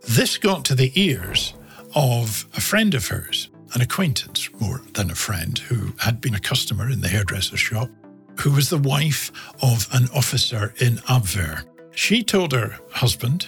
This 0.02 0.38
got 0.38 0.66
to 0.66 0.76
the 0.76 0.92
ears 0.96 1.54
of 1.96 2.46
a 2.58 2.62
friend 2.62 2.94
of 2.94 3.08
hers, 3.08 3.50
an 3.74 3.82
acquaintance 3.82 4.50
more 4.60 4.82
than 4.94 5.10
a 5.10 5.16
friend, 5.16 5.58
who 5.58 5.94
had 6.00 6.20
been 6.20 6.36
a 6.36 6.40
customer 6.40 6.90
in 6.90 7.00
the 7.00 7.08
hairdresser's 7.08 7.62
shop, 7.62 7.90
who 8.40 8.52
was 8.52 8.70
the 8.70 8.78
wife 8.78 9.32
of 9.62 9.88
an 9.94 10.08
officer 10.16 10.74
in 10.80 10.98
Abwehr. 11.10 11.64
She 11.96 12.24
told 12.24 12.54
her 12.54 12.80
husband. 12.92 13.48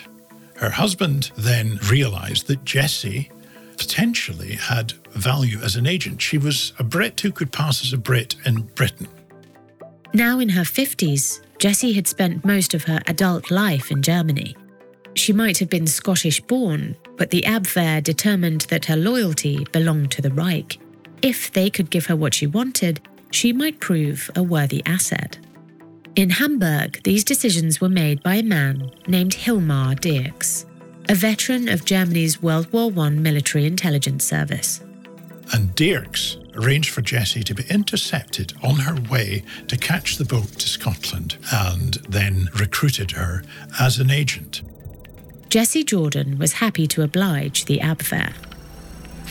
Her 0.56 0.70
husband 0.70 1.32
then 1.36 1.80
realized 1.90 2.48
that 2.48 2.64
Jessie 2.64 3.32
potentially 3.78 4.56
had 4.56 4.94
value 5.12 5.60
as 5.62 5.76
an 5.76 5.86
agent. 5.86 6.22
She 6.22 6.38
was 6.38 6.74
a 6.80 6.84
Brit 6.84 7.20
who 7.20 7.32
could 7.32 7.52
pass 7.52 7.84
as 7.84 7.94
a 7.94 7.98
Brit 7.98 8.36
in 8.46 8.62
Britain. 8.62 9.08
Now 10.14 10.40
in 10.40 10.50
her 10.50 10.62
50s, 10.62 11.42
Jessie 11.60 11.94
had 11.94 12.08
spent 12.08 12.46
most 12.46 12.74
of 12.74 12.86
her 12.86 13.02
adult 13.08 13.52
life 13.52 13.92
in 13.92 14.02
Germany. 14.02 14.56
She 15.16 15.34
might 15.34 15.58
have 15.58 15.70
been 15.70 15.88
Scottish 15.88 16.42
born, 16.42 16.96
but 17.18 17.32
the 17.32 17.44
Abwehr 17.44 18.04
determined 18.04 18.62
that 18.62 18.86
her 18.86 18.98
loyalty 18.98 19.66
belonged 19.72 20.12
to 20.12 20.22
the 20.22 20.32
Reich. 20.32 20.78
If 21.22 21.52
they 21.52 21.70
could 21.70 21.90
give 21.90 22.06
her 22.08 22.16
what 22.16 22.34
she 22.34 22.48
wanted, 22.48 23.02
she 23.32 23.54
might 23.54 23.80
prove 23.80 24.30
a 24.36 24.44
worthy 24.44 24.82
asset. 24.86 25.38
In 26.16 26.30
Hamburg, 26.30 27.02
these 27.04 27.24
decisions 27.24 27.82
were 27.82 27.90
made 27.90 28.24
by 28.24 28.36
a 28.36 28.44
man 28.44 28.92
named 29.08 29.34
Hilmar 29.34 30.00
Dierks, 30.00 30.66
a 31.10 31.16
veteran 31.16 31.68
of 31.68 31.86
Germany's 31.86 32.42
World 32.42 32.72
War 32.72 32.92
I 32.98 33.10
military 33.10 33.66
intelligence 33.66 34.24
service. 34.24 34.80
And 35.52 35.76
Dierks 35.76 36.38
arranged 36.56 36.90
for 36.90 37.02
Jessie 37.02 37.44
to 37.44 37.54
be 37.54 37.66
intercepted 37.70 38.54
on 38.64 38.76
her 38.78 38.96
way 39.10 39.44
to 39.68 39.78
catch 39.78 40.18
the 40.18 40.26
boat 40.26 40.48
to 40.60 40.70
Scotland 40.70 41.38
and 41.52 41.96
then 42.08 42.50
recruited 42.58 43.12
her 43.12 43.44
as 43.80 44.00
an 44.00 44.10
agent. 44.10 44.62
Jessie 45.50 45.84
Jordan 45.84 46.38
was 46.38 46.54
happy 46.54 46.88
to 46.88 47.02
oblige 47.02 47.66
the 47.66 47.80
Abwehr. 47.80 48.34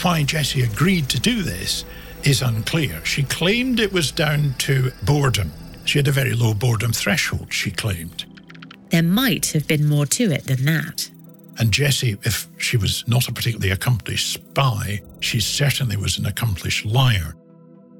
Why 0.02 0.22
Jessie 0.22 0.62
agreed 0.62 1.08
to 1.08 1.20
do 1.20 1.42
this 1.42 1.84
is 2.26 2.42
unclear. 2.42 3.04
She 3.04 3.22
claimed 3.22 3.80
it 3.80 3.92
was 3.92 4.10
down 4.10 4.54
to 4.58 4.90
boredom. 5.02 5.52
She 5.84 5.98
had 5.98 6.08
a 6.08 6.12
very 6.12 6.32
low 6.32 6.54
boredom 6.54 6.92
threshold, 6.92 7.52
she 7.52 7.70
claimed. 7.70 8.24
There 8.90 9.02
might 9.02 9.46
have 9.52 9.66
been 9.66 9.86
more 9.86 10.06
to 10.06 10.30
it 10.30 10.44
than 10.44 10.64
that. 10.64 11.10
And 11.58 11.72
Jessie, 11.72 12.16
if 12.22 12.48
she 12.58 12.76
was 12.76 13.06
not 13.06 13.28
a 13.28 13.32
particularly 13.32 13.70
accomplished 13.70 14.32
spy, 14.32 15.02
she 15.20 15.40
certainly 15.40 15.96
was 15.96 16.18
an 16.18 16.26
accomplished 16.26 16.84
liar. 16.84 17.34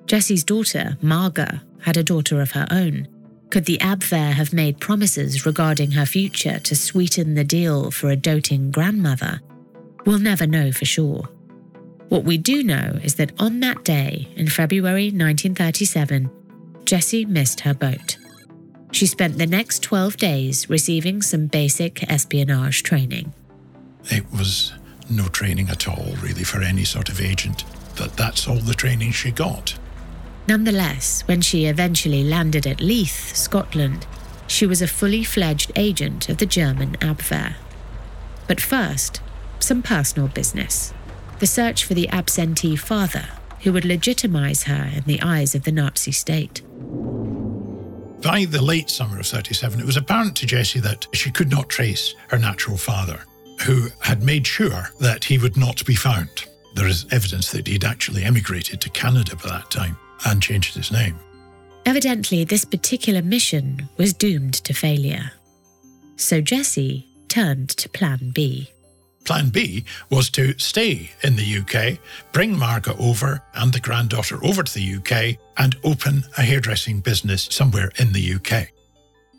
Jessie's 0.07 0.45
daughter, 0.45 0.97
Marga, 1.03 1.63
had 1.81 1.97
a 1.97 2.03
daughter 2.03 2.41
of 2.41 2.53
her 2.53 2.67
own. 2.71 3.09
Could 3.51 3.67
the 3.67 3.79
Abwehr 3.79 4.33
have 4.33 4.53
made 4.53 4.81
promises 4.81 5.47
regarding 5.47 5.93
her 5.93 6.07
future 6.07 6.59
to 6.61 6.75
sweeten 6.75 7.35
the 7.35 7.45
deal 7.45 7.91
for 7.91 8.11
a 8.11 8.17
doting 8.17 8.71
grandmother? 8.71 9.41
We'll 10.05 10.19
never 10.19 10.47
know 10.47 10.73
for 10.73 10.85
sure. 10.85 11.29
What 12.09 12.25
we 12.25 12.37
do 12.37 12.63
know 12.63 12.99
is 13.03 13.17
that 13.17 13.33
on 13.39 13.61
that 13.61 13.85
day, 13.85 14.29
in 14.37 14.49
February 14.49 15.07
1937, 15.07 16.31
Jessie 16.85 17.25
missed 17.25 17.61
her 17.61 17.75
boat. 17.75 18.19
She 18.93 19.07
spent 19.07 19.39
the 19.39 19.47
next 19.47 19.83
12 19.83 20.17
days 20.19 20.71
receiving 20.71 21.23
some 21.23 21.47
basic 21.47 22.09
espionage 22.11 22.83
training. 22.83 23.33
It 24.11 24.31
was 24.31 24.73
no 25.11 25.27
training 25.29 25.71
at 25.71 25.89
all, 25.89 26.15
really, 26.21 26.45
for 26.45 26.63
any 26.63 26.85
sort 26.85 27.09
of 27.09 27.21
agent, 27.21 27.65
but 27.97 28.17
that's 28.17 28.47
all 28.47 28.59
the 28.59 28.75
training 28.75 29.13
she 29.13 29.31
got. 29.31 29.75
Nonetheless, 30.47 31.23
when 31.23 31.41
she 31.41 31.67
eventually 31.67 32.23
landed 32.23 32.67
at 32.67 32.81
Leith, 32.81 33.35
Scotland, 33.35 34.07
she 34.47 34.67
was 34.67 34.83
a 34.83 34.87
fully 34.87 35.25
fledged 35.25 35.73
agent 35.75 36.29
of 36.29 36.37
the 36.37 36.47
German 36.47 36.93
Abwehr. 37.01 37.55
But 38.47 38.61
first, 38.61 39.23
some 39.59 39.83
personal 39.83 40.29
business 40.29 40.93
the 41.45 41.49
search 41.49 41.85
for 41.85 41.93
the 41.93 42.09
absentee 42.09 42.75
father 42.75 43.29
who 43.61 43.71
would 43.71 43.85
legitimize 43.85 44.63
her 44.63 44.91
in 44.95 45.03
the 45.03 45.21
eyes 45.21 45.55
of 45.55 45.63
the 45.65 45.71
Nazi 45.71 46.11
state. 46.11 46.63
By 48.23 48.47
the 48.47 48.63
late 48.63 48.89
summer 48.89 49.21
of 49.21 49.27
37, 49.27 49.79
it 49.79 49.85
was 49.85 49.99
apparent 49.99 50.35
to 50.37 50.47
Jessie 50.47 50.81
that 50.81 51.07
she 51.13 51.31
could 51.31 51.51
not 51.51 51.69
trace 51.69 52.15
her 52.29 52.39
natural 52.39 52.79
father, 52.79 53.27
who 53.61 53.89
had 54.01 54.23
made 54.23 54.47
sure 54.47 54.89
that 55.01 55.23
he 55.23 55.37
would 55.37 55.55
not 55.55 55.85
be 55.85 55.95
found. 55.95 56.47
There 56.77 56.89
is 56.89 57.05
evidence 57.13 57.51
that 57.51 57.67
he'd 57.67 57.85
actually 57.85 58.25
emigrated 58.25 58.81
to 58.81 58.89
Canada 58.89 59.37
by 59.37 59.51
that 59.51 59.71
time 59.71 59.99
and 60.25 60.43
changed 60.43 60.75
his 60.75 60.91
name. 60.91 61.19
Evidently, 61.85 62.45
this 62.45 62.65
particular 62.65 63.21
mission 63.21 63.91
was 63.99 64.15
doomed 64.15 64.55
to 64.55 64.73
failure. 64.73 65.33
So 66.17 66.41
Jessie 66.41 67.07
turned 67.29 67.69
to 67.69 67.91
Plan 67.91 68.31
B. 68.35 68.71
Plan 69.25 69.49
B 69.49 69.85
was 70.11 70.31
to 70.31 70.59
stay 70.59 71.11
in 71.23 71.37
the 71.37 71.59
UK, 71.59 71.99
bring 72.33 72.59
Margot 72.59 72.99
over 72.99 73.43
and 73.55 73.73
the 73.73 73.81
granddaughter 73.81 74.39
over 74.45 74.63
to 74.63 74.75
the 74.75 74.97
UK, 74.97 75.39
and 75.57 75.77
open 75.83 76.25
a 76.37 76.43
hairdressing 76.43 77.01
business 77.01 77.49
somewhere 77.51 77.91
in 77.97 78.13
the 78.13 78.35
UK. 78.35 78.69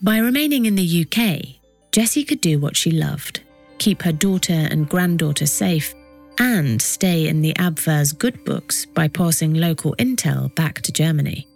By 0.02 0.18
remaining 0.18 0.66
in 0.66 0.76
the 0.76 1.06
UK, 1.06 1.62
Jessie 1.92 2.26
could 2.26 2.42
do 2.42 2.60
what 2.60 2.76
she 2.76 2.92
loved 2.92 3.42
keep 3.78 4.02
her 4.02 4.12
daughter 4.12 4.68
and 4.72 4.90
granddaughter 4.90 5.46
safe, 5.46 5.94
and 6.40 6.82
stay 6.82 7.28
in 7.28 7.42
the 7.42 7.54
Abwehr's 7.54 8.12
good 8.12 8.44
books 8.44 8.86
by 8.86 9.08
passing 9.08 9.54
local 9.54 9.96
intel 9.98 10.54
back 10.56 10.82
to 10.82 10.92
Germany. 10.92 11.48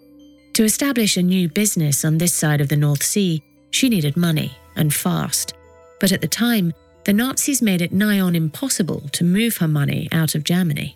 To 0.54 0.64
establish 0.64 1.18
a 1.18 1.24
new 1.24 1.50
business 1.50 2.04
on 2.06 2.18
this 2.18 2.34
side 2.34 2.62
of 2.62 2.70
the 2.70 2.78
North 2.78 3.04
Sea, 3.04 3.42
she 3.72 3.90
needed 3.90 4.18
money, 4.18 4.52
and 4.76 4.94
fast. 4.94 5.54
But 6.00 6.12
at 6.12 6.22
the 6.22 6.28
time, 6.28 6.74
the 7.10 7.14
Nazis 7.14 7.60
made 7.60 7.82
it 7.82 7.92
nigh 7.92 8.20
on 8.20 8.36
impossible 8.36 9.00
to 9.14 9.24
move 9.24 9.58
her 9.58 9.68
money 9.68 10.08
out 10.12 10.36
of 10.36 10.44
Germany. 10.44 10.96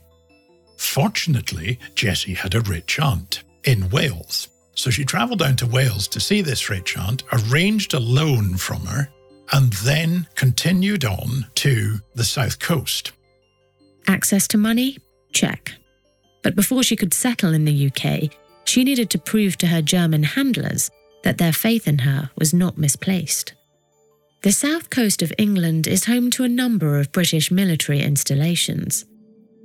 Fortunately, 0.78 1.80
Jessie 1.96 2.36
had 2.36 2.54
a 2.54 2.62
rich 2.62 3.00
aunt 3.00 3.42
in 3.64 3.90
Wales. 3.90 4.48
So 4.76 4.92
she 4.92 5.06
travelled 5.06 5.40
down 5.40 5.56
to 5.56 5.66
Wales 5.66 6.08
to 6.10 6.20
see 6.20 6.44
this 6.44 6.70
rich 6.70 6.96
aunt, 7.00 7.24
arranged 7.32 7.96
a 7.96 8.00
loan 8.00 8.58
from 8.58 8.86
her, 8.86 9.10
and 9.54 9.74
then 9.74 10.28
continued 10.36 11.04
on 11.04 11.48
to 11.56 11.98
the 12.14 12.24
south 12.24 12.60
coast. 12.60 13.14
Access 14.06 14.48
to 14.50 14.58
money? 14.60 15.00
Check. 15.32 15.74
But 16.44 16.56
before 16.56 16.84
she 16.84 16.96
could 16.96 17.16
settle 17.16 17.56
in 17.56 17.66
the 17.66 17.88
UK, 17.88 18.30
she 18.66 18.84
needed 18.84 19.10
to 19.10 19.18
prove 19.18 19.58
to 19.58 19.66
her 19.66 19.82
German 19.82 20.22
handlers 20.22 20.92
that 21.24 21.40
their 21.40 21.54
faith 21.54 21.88
in 21.88 21.98
her 21.98 22.30
was 22.38 22.54
not 22.54 22.78
misplaced. 22.78 23.56
The 24.44 24.52
south 24.52 24.90
coast 24.90 25.22
of 25.22 25.32
England 25.38 25.88
is 25.88 26.04
home 26.04 26.30
to 26.32 26.44
a 26.44 26.50
number 26.50 27.00
of 27.00 27.14
British 27.14 27.50
military 27.50 28.02
installations. 28.02 29.06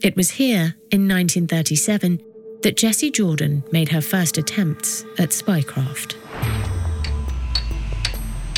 It 0.05 0.15
was 0.15 0.31
here, 0.31 0.77
in 0.93 1.09
1937, 1.09 2.23
that 2.63 2.77
Jessie 2.77 3.11
Jordan 3.11 3.65
made 3.73 3.89
her 3.89 4.01
first 4.01 4.39
attempts 4.39 5.03
at 5.19 5.31
spycraft. 5.31 6.15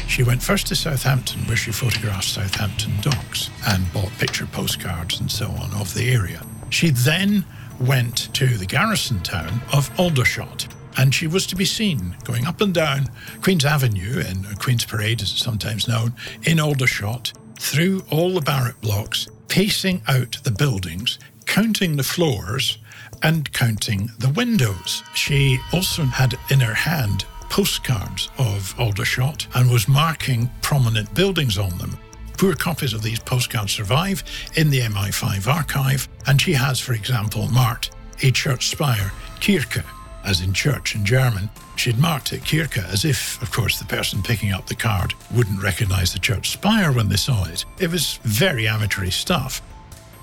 She 0.08 0.22
went 0.22 0.42
first 0.42 0.66
to 0.66 0.76
Southampton, 0.76 1.40
where 1.46 1.56
she 1.56 1.72
photographed 1.72 2.28
Southampton 2.28 2.92
docks 3.00 3.48
and 3.66 3.90
bought 3.94 4.12
picture 4.18 4.44
postcards 4.44 5.20
and 5.20 5.32
so 5.32 5.46
on 5.46 5.72
of 5.72 5.94
the 5.94 6.12
area. 6.12 6.44
She 6.68 6.90
then 6.90 7.46
went 7.80 8.28
to 8.34 8.58
the 8.58 8.66
garrison 8.66 9.20
town 9.22 9.62
of 9.72 9.90
Aldershot, 9.98 10.66
and 10.96 11.14
she 11.14 11.26
was 11.26 11.46
to 11.46 11.56
be 11.56 11.64
seen 11.64 12.16
going 12.24 12.46
up 12.46 12.60
and 12.60 12.74
down 12.74 13.08
Queen's 13.42 13.64
Avenue, 13.64 14.22
and 14.26 14.58
Queen's 14.58 14.84
Parade 14.84 15.22
as 15.22 15.32
it's 15.32 15.42
sometimes 15.42 15.88
known, 15.88 16.14
in 16.44 16.58
Aldershot, 16.58 17.32
through 17.58 18.02
all 18.10 18.34
the 18.34 18.40
barrack 18.40 18.80
blocks, 18.80 19.28
pacing 19.48 20.02
out 20.08 20.38
the 20.44 20.50
buildings, 20.50 21.18
counting 21.46 21.96
the 21.96 22.02
floors, 22.02 22.78
and 23.22 23.52
counting 23.52 24.10
the 24.18 24.30
windows. 24.30 25.02
She 25.14 25.58
also 25.72 26.04
had 26.04 26.34
in 26.50 26.60
her 26.60 26.74
hand 26.74 27.24
postcards 27.50 28.28
of 28.38 28.74
Aldershot 28.78 29.46
and 29.54 29.70
was 29.70 29.88
marking 29.88 30.50
prominent 30.62 31.12
buildings 31.14 31.58
on 31.58 31.76
them. 31.78 31.98
Poor 32.38 32.54
copies 32.54 32.94
of 32.94 33.02
these 33.02 33.18
postcards 33.18 33.72
survive 33.72 34.22
in 34.56 34.70
the 34.70 34.80
MI5 34.80 35.46
archive, 35.46 36.08
and 36.26 36.40
she 36.40 36.54
has, 36.54 36.80
for 36.80 36.94
example, 36.94 37.48
marked 37.48 37.90
a 38.22 38.30
church 38.30 38.68
spire, 38.68 39.12
Kirche, 39.40 39.84
as 40.24 40.40
in 40.40 40.52
church 40.52 40.94
in 40.94 41.04
German. 41.04 41.50
She'd 41.76 41.98
marked 41.98 42.32
it 42.32 42.42
Kirche 42.42 42.84
as 42.92 43.04
if, 43.04 43.40
of 43.42 43.50
course, 43.50 43.78
the 43.78 43.84
person 43.84 44.22
picking 44.22 44.52
up 44.52 44.66
the 44.66 44.74
card 44.74 45.14
wouldn't 45.34 45.62
recognize 45.62 46.12
the 46.12 46.18
church 46.18 46.50
spire 46.50 46.92
when 46.92 47.08
they 47.08 47.16
saw 47.16 47.44
it. 47.44 47.64
It 47.78 47.90
was 47.90 48.18
very 48.22 48.68
amateurish 48.68 49.16
stuff. 49.16 49.62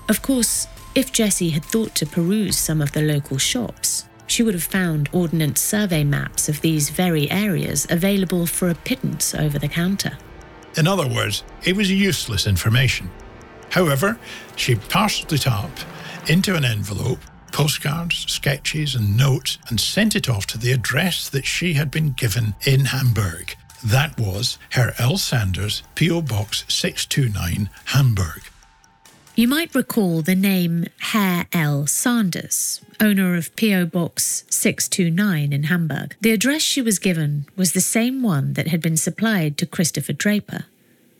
Of 0.08 0.22
course, 0.22 0.68
if 0.94 1.12
Jessie 1.12 1.50
had 1.50 1.64
thought 1.64 1.94
to 1.96 2.06
peruse 2.06 2.56
some 2.56 2.80
of 2.80 2.92
the 2.92 3.02
local 3.02 3.38
shops, 3.38 4.06
she 4.26 4.42
would 4.42 4.54
have 4.54 4.62
found 4.62 5.08
ordnance 5.12 5.60
survey 5.60 6.04
maps 6.04 6.48
of 6.48 6.60
these 6.60 6.90
very 6.90 7.30
areas 7.30 7.86
available 7.90 8.46
for 8.46 8.68
a 8.68 8.74
pittance 8.74 9.34
over 9.34 9.58
the 9.58 9.68
counter. 9.68 10.16
In 10.76 10.86
other 10.86 11.08
words, 11.08 11.42
it 11.64 11.76
was 11.76 11.90
useless 11.90 12.46
information. 12.46 13.10
However, 13.70 14.18
she 14.54 14.76
parcelled 14.76 15.32
it 15.32 15.46
up 15.46 15.70
into 16.28 16.54
an 16.54 16.64
envelope, 16.64 17.20
postcards, 17.52 18.30
sketches, 18.30 18.94
and 18.94 19.16
notes, 19.16 19.58
and 19.68 19.80
sent 19.80 20.14
it 20.14 20.28
off 20.28 20.46
to 20.48 20.58
the 20.58 20.72
address 20.72 21.28
that 21.28 21.46
she 21.46 21.74
had 21.74 21.90
been 21.90 22.12
given 22.12 22.54
in 22.66 22.86
Hamburg. 22.86 23.56
That 23.84 24.18
was 24.18 24.58
Herr 24.70 24.94
L. 24.98 25.18
Sanders, 25.18 25.82
P.O. 25.94 26.22
Box 26.22 26.64
629, 26.68 27.70
Hamburg. 27.86 28.42
You 29.36 29.46
might 29.46 29.72
recall 29.72 30.20
the 30.20 30.34
name 30.34 30.86
Herr 30.98 31.46
L. 31.52 31.86
Sanders, 31.86 32.80
owner 33.00 33.36
of 33.36 33.54
P.O. 33.54 33.86
Box 33.86 34.42
629 34.50 35.52
in 35.52 35.62
Hamburg. 35.64 36.16
The 36.20 36.32
address 36.32 36.62
she 36.62 36.82
was 36.82 36.98
given 36.98 37.46
was 37.54 37.72
the 37.72 37.80
same 37.80 38.20
one 38.20 38.54
that 38.54 38.66
had 38.66 38.80
been 38.80 38.96
supplied 38.96 39.56
to 39.58 39.66
Christopher 39.66 40.12
Draper, 40.12 40.64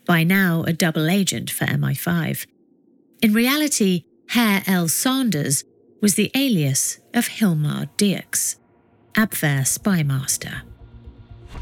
by 0.05 0.25
now 0.25 0.63
a 0.63 0.73
double 0.73 1.07
agent 1.07 1.49
for 1.49 1.63
MI5. 1.63 2.45
In 3.21 3.31
reality, 3.33 4.03
Herr 4.27 4.63
L. 4.67 4.89
Sanders 4.89 5.63
was 6.01 6.15
the 6.15 6.31
alias 6.35 6.99
of 7.13 7.27
Hilmar 7.27 7.89
Dierks, 7.97 8.55
Abwehr 9.13 9.61
spymaster. 9.61 10.61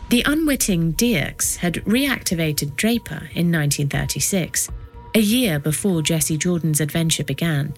The 0.09 0.23
unwitting 0.25 0.93
Dierks 0.93 1.57
had 1.57 1.75
reactivated 1.85 2.75
Draper 2.75 3.29
in 3.33 3.51
1936 3.51 4.69
a 5.15 5.19
year 5.19 5.59
before 5.59 6.01
Jessie 6.01 6.37
Jordan's 6.37 6.81
adventure 6.81 7.23
began. 7.23 7.73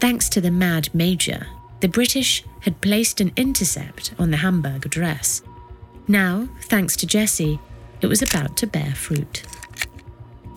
Thanks 0.00 0.28
to 0.30 0.40
the 0.40 0.50
Mad 0.50 0.90
Major, 0.94 1.46
the 1.80 1.88
British 1.88 2.44
had 2.60 2.80
placed 2.80 3.20
an 3.20 3.32
intercept 3.36 4.12
on 4.18 4.30
the 4.30 4.36
Hamburg 4.36 4.84
address. 4.84 5.42
Now, 6.06 6.48
thanks 6.62 6.96
to 6.96 7.06
Jessie, 7.06 7.58
it 8.00 8.06
was 8.06 8.22
about 8.22 8.56
to 8.58 8.66
bear 8.66 8.94
fruit. 8.94 9.42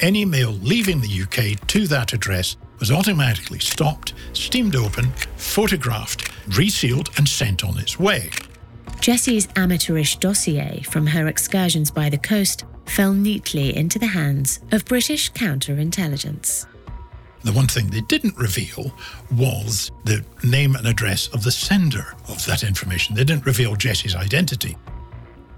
Any 0.02 0.26
mail 0.26 0.52
leaving 0.64 1.00
the 1.00 1.22
UK 1.22 1.68
to 1.68 1.86
that 1.88 2.14
address 2.14 2.58
was 2.80 2.92
automatically 2.92 3.60
stopped, 3.60 4.14
steamed 4.34 4.76
open, 4.76 5.12
photographed, 5.38 6.32
resealed, 6.58 7.10
and 7.18 7.30
sent 7.30 7.64
on 7.64 7.78
its 7.78 8.00
way. 8.00 8.32
Jessie's 9.00 9.48
amateurish 9.56 10.18
dossier 10.18 10.82
from 10.90 11.06
her 11.06 11.28
excursions 11.28 11.92
by 11.92 12.10
the 12.10 12.18
coast 12.18 12.66
fell 12.88 13.14
neatly 13.14 13.76
into 13.76 14.00
the 14.00 14.08
hands 14.08 14.60
of 14.72 14.86
British 14.86 15.32
counterintelligence. 15.34 16.66
The 17.44 17.52
one 17.52 17.68
thing 17.68 17.88
they 17.88 18.02
didn't 18.02 18.38
reveal 18.38 18.92
was 19.32 19.92
the 20.06 20.26
name 20.44 20.76
and 20.76 20.88
address 20.88 21.28
of 21.28 21.44
the 21.44 21.52
sender 21.52 22.16
of 22.28 22.44
that 22.48 22.64
information. 22.64 23.16
They 23.16 23.24
didn't 23.24 23.46
reveal 23.46 23.76
Jessie's 23.76 24.16
identity. 24.16 24.78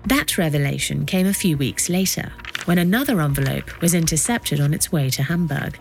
That 0.05 0.37
revelation 0.37 1.05
came 1.05 1.27
a 1.27 1.33
few 1.33 1.57
weeks 1.57 1.89
later, 1.89 2.33
when 2.65 2.77
another 2.77 3.21
envelope 3.21 3.81
was 3.81 3.93
intercepted 3.93 4.59
on 4.59 4.73
its 4.73 4.91
way 4.91 5.09
to 5.11 5.23
Hamburg. 5.23 5.77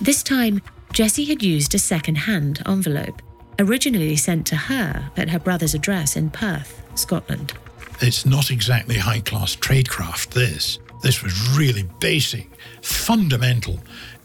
This 0.00 0.22
time, 0.22 0.60
Jessie 0.92 1.24
had 1.24 1.42
used 1.42 1.74
a 1.74 1.78
second 1.78 2.16
hand 2.16 2.62
envelope, 2.66 3.22
originally 3.58 4.16
sent 4.16 4.46
to 4.48 4.56
her 4.56 5.10
at 5.16 5.30
her 5.30 5.38
brother's 5.38 5.74
address 5.74 6.16
in 6.16 6.30
Perth, 6.30 6.82
Scotland. 6.94 7.54
It's 8.00 8.26
not 8.26 8.50
exactly 8.50 8.98
high 8.98 9.20
class 9.20 9.56
tradecraft, 9.56 10.30
this. 10.30 10.78
This 11.02 11.22
was 11.22 11.56
really 11.56 11.88
basic, 12.00 12.48
fundamental 12.82 13.80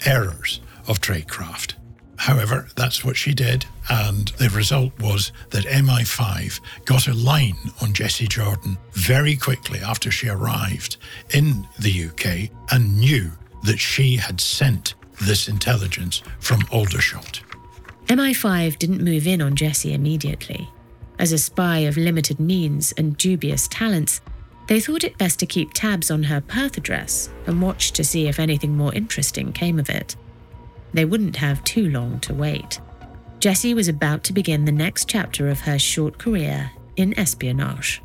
errors 0.06 0.60
of 0.88 1.00
tradecraft. 1.00 1.74
However, 2.18 2.68
that's 2.76 3.06
what 3.06 3.16
she 3.16 3.34
did, 3.34 3.66
and 3.90 4.28
the 4.40 4.50
result 4.50 4.92
was 5.00 5.32
that 5.50 5.66
MI5 5.66 6.60
got 6.86 7.08
a 7.08 7.14
line 7.14 7.58
on 7.82 7.94
Jessie 7.94 8.28
Jordan 8.28 8.78
very 8.92 9.36
quickly 9.36 9.80
after 9.80 10.12
she 10.12 10.30
arrived 10.30 10.98
in 11.32 11.68
the 11.80 12.06
UK 12.06 12.52
and 12.72 13.00
knew 13.00 13.32
that 13.64 13.80
she 13.80 14.16
had 14.16 14.40
sent 14.40 14.94
this 15.22 15.48
intelligence 15.48 16.22
from 16.40 16.62
Aldershot. 16.72 17.42
MI5 18.06 18.78
didn't 18.78 19.04
move 19.04 19.28
in 19.28 19.42
on 19.42 19.56
Jessie 19.56 19.94
immediately. 19.94 20.70
As 21.18 21.32
a 21.32 21.38
spy 21.38 21.80
of 21.80 21.98
limited 21.98 22.40
means 22.40 22.94
and 22.94 23.18
dubious 23.18 23.68
talents, 23.68 24.22
they 24.68 24.80
thought 24.80 25.04
it 25.04 25.18
best 25.18 25.40
to 25.40 25.46
keep 25.46 25.74
tabs 25.74 26.12
on 26.12 26.24
her 26.24 26.42
Perth 26.42 26.78
address 26.78 27.30
and 27.48 27.62
watch 27.62 27.92
to 27.94 28.04
see 28.04 28.28
if 28.28 28.40
anything 28.40 28.78
more 28.78 28.94
interesting 28.94 29.52
came 29.52 29.80
of 29.80 29.90
it. 29.90 30.16
They 30.94 31.06
wouldn't 31.06 31.36
have 31.38 31.64
too 31.64 31.90
long 31.90 32.20
to 32.22 32.34
wait. 32.34 32.80
Jessie 33.40 33.74
was 33.74 33.88
about 33.88 34.26
to 34.26 34.34
begin 34.34 34.66
the 34.66 34.72
next 34.72 35.08
chapter 35.08 35.48
of 35.48 35.62
her 35.62 35.80
short 35.80 36.18
career 36.18 36.72
in 36.98 37.18
espionage. 37.18 38.02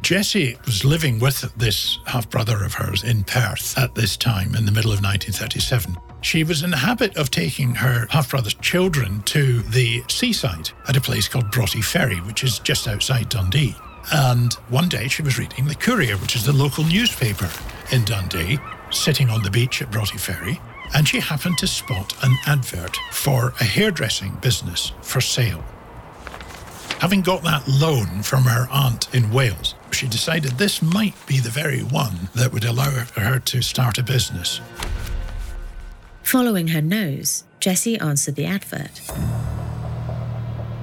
Jessie 0.00 0.56
was 0.64 0.82
living 0.82 1.18
with 1.20 1.52
this 1.56 1.98
half 2.06 2.28
brother 2.30 2.64
of 2.64 2.72
hers 2.72 3.04
in 3.04 3.22
Perth 3.22 3.76
at 3.76 3.94
this 3.94 4.16
time 4.16 4.54
in 4.54 4.64
the 4.64 4.72
middle 4.72 4.90
of 4.90 5.02
1937. 5.02 5.96
She 6.22 6.42
was 6.42 6.62
in 6.62 6.70
the 6.70 6.78
habit 6.78 7.16
of 7.18 7.30
taking 7.30 7.74
her 7.74 8.06
half 8.08 8.30
brother's 8.30 8.54
children 8.54 9.22
to 9.24 9.60
the 9.60 10.02
seaside 10.08 10.70
at 10.88 10.96
a 10.96 11.00
place 11.02 11.28
called 11.28 11.50
Broughty 11.50 11.82
Ferry, 11.82 12.20
which 12.22 12.42
is 12.42 12.58
just 12.58 12.88
outside 12.88 13.28
Dundee. 13.28 13.76
And 14.10 14.54
one 14.70 14.88
day 14.88 15.06
she 15.06 15.22
was 15.22 15.38
reading 15.38 15.66
the 15.66 15.74
Courier, 15.74 16.16
which 16.16 16.34
is 16.34 16.46
the 16.46 16.52
local 16.52 16.84
newspaper 16.84 17.50
in 17.92 18.04
Dundee, 18.04 18.58
sitting 18.90 19.28
on 19.28 19.42
the 19.42 19.50
beach 19.50 19.82
at 19.82 19.90
Broughty 19.90 20.18
Ferry 20.18 20.58
and 20.94 21.08
she 21.08 21.20
happened 21.20 21.58
to 21.58 21.66
spot 21.66 22.14
an 22.22 22.36
advert 22.46 22.96
for 23.10 23.54
a 23.60 23.64
hairdressing 23.64 24.34
business 24.40 24.92
for 25.02 25.20
sale. 25.20 25.64
Having 27.00 27.22
got 27.22 27.42
that 27.42 27.66
loan 27.66 28.22
from 28.22 28.44
her 28.44 28.68
aunt 28.70 29.12
in 29.14 29.32
Wales, 29.32 29.74
she 29.90 30.06
decided 30.06 30.52
this 30.52 30.80
might 30.80 31.14
be 31.26 31.38
the 31.38 31.50
very 31.50 31.80
one 31.80 32.28
that 32.34 32.52
would 32.52 32.64
allow 32.64 32.90
her 32.90 33.40
to 33.40 33.62
start 33.62 33.98
a 33.98 34.02
business. 34.02 34.60
Following 36.22 36.68
her 36.68 36.80
nose, 36.80 37.44
Jessie 37.58 37.98
answered 37.98 38.36
the 38.36 38.46
advert. 38.46 39.00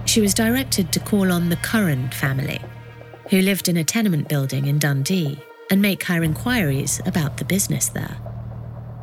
She 0.06 0.22
was 0.22 0.34
directed 0.34 0.92
to 0.92 1.00
call 1.00 1.32
on 1.32 1.50
the 1.50 1.56
Curran 1.56 2.10
family, 2.10 2.60
who 3.30 3.42
lived 3.42 3.70
in 3.70 3.78
a 3.78 3.84
tenement 3.84 4.28
building 4.28 4.66
in 4.68 4.80
Dundee, 4.80 5.40
and 5.72 5.82
make 5.82 6.04
her 6.04 6.24
inquiries 6.24 7.00
about 7.06 7.38
the 7.38 7.46
business 7.46 7.90
there. 7.90 8.18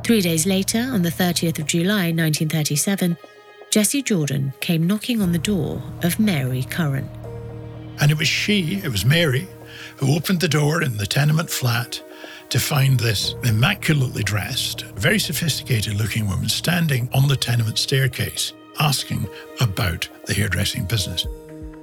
Three 0.07 0.21
days 0.21 0.45
later, 0.45 0.79
on 0.79 1.01
the 1.01 1.09
30th 1.09 1.59
of 1.59 1.65
July 1.65 2.13
1937, 2.13 3.17
Jessie 3.69 4.01
Jordan 4.01 4.53
came 4.61 4.87
knocking 4.87 5.21
on 5.21 5.33
the 5.33 5.37
door 5.37 5.83
of 6.01 6.17
Mary 6.17 6.63
Curran. 6.63 7.09
And 7.99 8.09
it 8.09 8.17
was 8.17 8.29
she, 8.29 8.75
it 8.75 8.87
was 8.87 9.03
Mary, 9.03 9.45
who 9.97 10.15
opened 10.15 10.39
the 10.39 10.47
door 10.47 10.81
in 10.81 10.95
the 10.95 11.05
tenement 11.05 11.49
flat 11.49 12.01
to 12.47 12.57
find 12.57 12.97
this 12.97 13.35
immaculately 13.43 14.23
dressed, 14.23 14.83
very 14.95 15.19
sophisticated 15.19 15.95
looking 15.95 16.25
woman 16.25 16.47
standing 16.47 17.09
on 17.13 17.27
the 17.27 17.35
tenement 17.35 17.77
staircase 17.77 18.53
asking 18.79 19.27
about 19.59 20.07
the 20.25 20.33
hairdressing 20.33 20.85
business. 20.85 21.27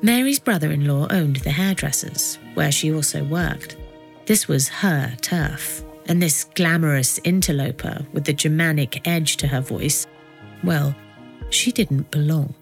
Mary's 0.01 0.41
brother 0.41 0.73
in 0.73 0.87
law 0.87 1.07
owned 1.11 1.37
the 1.37 1.51
hairdressers, 1.51 2.39
where 2.55 2.73
she 2.73 2.91
also 2.91 3.23
worked. 3.25 3.77
This 4.25 4.49
was 4.49 4.69
her 4.69 5.15
turf, 5.21 5.85
and 6.07 6.23
this 6.23 6.45
glamorous 6.45 7.19
interloper 7.25 8.05
with 8.13 8.25
the 8.25 8.33
Germanic 8.33 9.07
edge 9.07 9.37
to 9.39 9.47
her 9.49 9.61
voice, 9.61 10.07
well, 10.63 10.95
she 11.51 11.73
didn't 11.73 12.11
belong. 12.11 12.55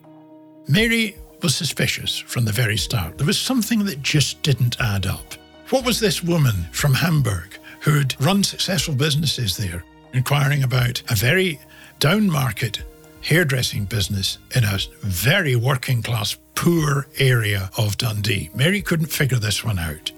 Mary 0.68 1.16
was 1.43 1.55
suspicious 1.55 2.18
from 2.18 2.45
the 2.45 2.53
very 2.53 2.76
start. 2.76 3.18
There 3.18 3.26
was 3.26 3.38
something 3.38 3.84
that 3.84 4.03
just 4.03 4.43
didn't 4.43 4.80
add 4.80 5.07
up. 5.07 5.34
What 5.70 5.84
was 5.84 5.99
this 5.99 6.22
woman 6.22 6.68
from 6.72 6.95
Hamburg 6.95 7.57
who'd 7.80 8.14
run 8.20 8.45
successful 8.45 8.95
businesses 8.95 9.57
there 9.57 9.84
inquiring 10.12 10.62
about 10.62 11.03
a 11.11 11.14
very 11.14 11.59
down 11.99 12.30
market 12.30 12.82
hairdressing 13.22 13.84
business 13.86 14.38
in 14.55 14.64
a 14.64 14.78
very 15.01 15.57
working 15.57 16.03
class, 16.03 16.36
poor 16.55 17.07
area 17.18 17.70
of 17.76 17.97
Dundee? 17.97 18.51
Mary 18.55 18.82
couldn't 18.82 19.07
figure 19.07 19.38
this 19.38 19.64
one 19.64 19.78
out. 19.78 20.12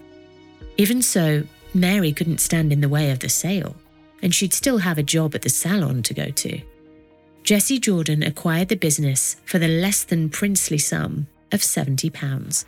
Even 0.76 1.00
so, 1.00 1.44
Mary 1.74 2.12
couldn't 2.12 2.40
stand 2.40 2.72
in 2.72 2.80
the 2.80 2.88
way 2.88 3.10
of 3.10 3.18
the 3.18 3.28
sale, 3.28 3.74
and 4.22 4.34
she'd 4.34 4.54
still 4.54 4.78
have 4.78 4.96
a 4.96 5.02
job 5.02 5.34
at 5.34 5.42
the 5.42 5.48
salon 5.48 6.02
to 6.02 6.14
go 6.14 6.30
to. 6.30 6.60
Jessie 7.42 7.78
Jordan 7.78 8.22
acquired 8.22 8.68
the 8.68 8.76
business 8.76 9.36
for 9.44 9.58
the 9.58 9.68
less 9.68 10.04
than 10.04 10.30
princely 10.30 10.78
sum 10.78 11.26
of 11.52 11.60
£70. 11.60 12.64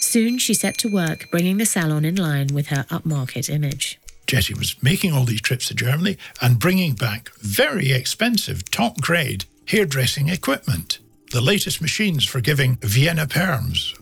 Soon 0.00 0.38
she 0.38 0.54
set 0.54 0.76
to 0.78 0.92
work 0.92 1.30
bringing 1.30 1.58
the 1.58 1.66
salon 1.66 2.04
in 2.04 2.16
line 2.16 2.48
with 2.52 2.68
her 2.68 2.84
upmarket 2.90 3.48
image. 3.48 4.00
Jessie 4.26 4.54
was 4.54 4.74
making 4.82 5.12
all 5.12 5.24
these 5.24 5.40
trips 5.40 5.68
to 5.68 5.74
Germany 5.74 6.16
and 6.42 6.58
bringing 6.58 6.94
back 6.94 7.30
very 7.36 7.92
expensive, 7.92 8.68
top 8.70 9.00
grade 9.00 9.44
hairdressing 9.66 10.28
equipment, 10.28 10.98
the 11.32 11.40
latest 11.40 11.80
machines 11.80 12.24
for 12.24 12.40
giving 12.40 12.76
Vienna 12.76 13.26
perms. 13.26 13.94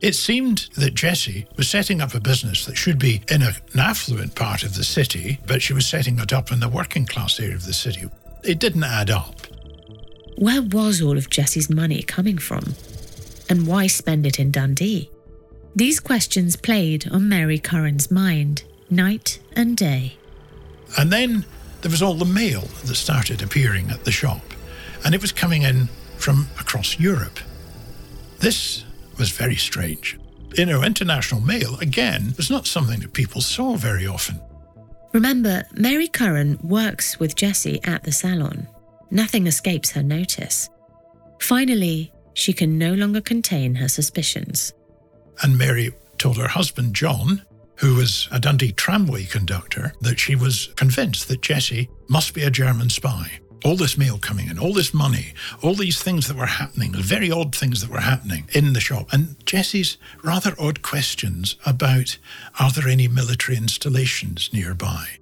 It 0.00 0.14
seemed 0.14 0.68
that 0.76 0.94
Jessie 0.94 1.46
was 1.56 1.68
setting 1.68 2.00
up 2.00 2.14
a 2.14 2.20
business 2.20 2.64
that 2.64 2.76
should 2.76 2.98
be 2.98 3.22
in 3.28 3.42
an 3.42 3.54
affluent 3.78 4.34
part 4.34 4.62
of 4.62 4.74
the 4.74 4.84
city, 4.84 5.40
but 5.46 5.60
she 5.60 5.74
was 5.74 5.86
setting 5.86 6.18
it 6.18 6.32
up 6.32 6.50
in 6.50 6.60
the 6.60 6.68
working 6.68 7.04
class 7.04 7.38
area 7.38 7.54
of 7.54 7.66
the 7.66 7.74
city. 7.74 8.08
It 8.42 8.58
didn't 8.58 8.84
add 8.84 9.10
up. 9.10 9.46
Where 10.36 10.62
was 10.62 11.02
all 11.02 11.18
of 11.18 11.28
Jessie's 11.28 11.68
money 11.68 12.02
coming 12.02 12.38
from? 12.38 12.74
And 13.50 13.66
why 13.66 13.88
spend 13.88 14.26
it 14.26 14.38
in 14.38 14.50
Dundee? 14.50 15.10
These 15.76 16.00
questions 16.00 16.56
played 16.56 17.10
on 17.12 17.28
Mary 17.28 17.58
Curran's 17.58 18.10
mind 18.10 18.64
night 18.88 19.38
and 19.54 19.76
day. 19.76 20.16
And 20.98 21.12
then 21.12 21.44
there 21.82 21.90
was 21.90 22.02
all 22.02 22.14
the 22.14 22.24
mail 22.24 22.62
that 22.86 22.94
started 22.94 23.42
appearing 23.42 23.90
at 23.90 24.04
the 24.04 24.10
shop, 24.10 24.42
and 25.04 25.14
it 25.14 25.20
was 25.20 25.32
coming 25.32 25.62
in 25.62 25.88
from 26.16 26.48
across 26.58 26.98
Europe. 26.98 27.38
This 28.38 28.84
was 29.20 29.30
very 29.30 29.54
strange. 29.54 30.18
You 30.56 30.66
know, 30.66 30.82
international 30.82 31.40
mail, 31.42 31.78
again, 31.78 32.34
was 32.36 32.50
not 32.50 32.66
something 32.66 32.98
that 33.00 33.12
people 33.12 33.40
saw 33.40 33.76
very 33.76 34.06
often. 34.06 34.40
Remember, 35.12 35.62
Mary 35.74 36.08
Curran 36.08 36.58
works 36.62 37.20
with 37.20 37.36
Jessie 37.36 37.80
at 37.84 38.02
the 38.02 38.10
salon. 38.12 38.66
Nothing 39.10 39.46
escapes 39.46 39.92
her 39.92 40.02
notice. 40.02 40.68
Finally, 41.38 42.12
she 42.34 42.52
can 42.52 42.78
no 42.78 42.94
longer 42.94 43.20
contain 43.20 43.74
her 43.76 43.88
suspicions. 43.88 44.72
And 45.42 45.58
Mary 45.58 45.92
told 46.18 46.36
her 46.38 46.48
husband, 46.48 46.94
John, 46.94 47.42
who 47.76 47.96
was 47.96 48.28
a 48.32 48.40
Dundee 48.40 48.72
tramway 48.72 49.24
conductor, 49.24 49.92
that 50.00 50.18
she 50.18 50.34
was 50.34 50.68
convinced 50.76 51.28
that 51.28 51.42
Jessie 51.42 51.88
must 52.08 52.34
be 52.34 52.42
a 52.42 52.50
German 52.50 52.90
spy. 52.90 53.40
All 53.64 53.76
this 53.76 53.98
mail 53.98 54.18
coming 54.18 54.48
in, 54.48 54.58
all 54.58 54.72
this 54.72 54.94
money, 54.94 55.34
all 55.62 55.74
these 55.74 56.02
things 56.02 56.28
that 56.28 56.36
were 56.36 56.46
happening, 56.46 56.92
very 56.94 57.30
odd 57.30 57.54
things 57.54 57.80
that 57.80 57.90
were 57.90 58.00
happening 58.00 58.48
in 58.52 58.72
the 58.72 58.80
shop, 58.80 59.12
and 59.12 59.36
Jessie's 59.44 59.98
rather 60.24 60.54
odd 60.58 60.82
questions 60.82 61.56
about 61.66 62.16
are 62.58 62.70
there 62.70 62.88
any 62.88 63.06
military 63.06 63.58
installations 63.58 64.50
nearby? 64.52 65.18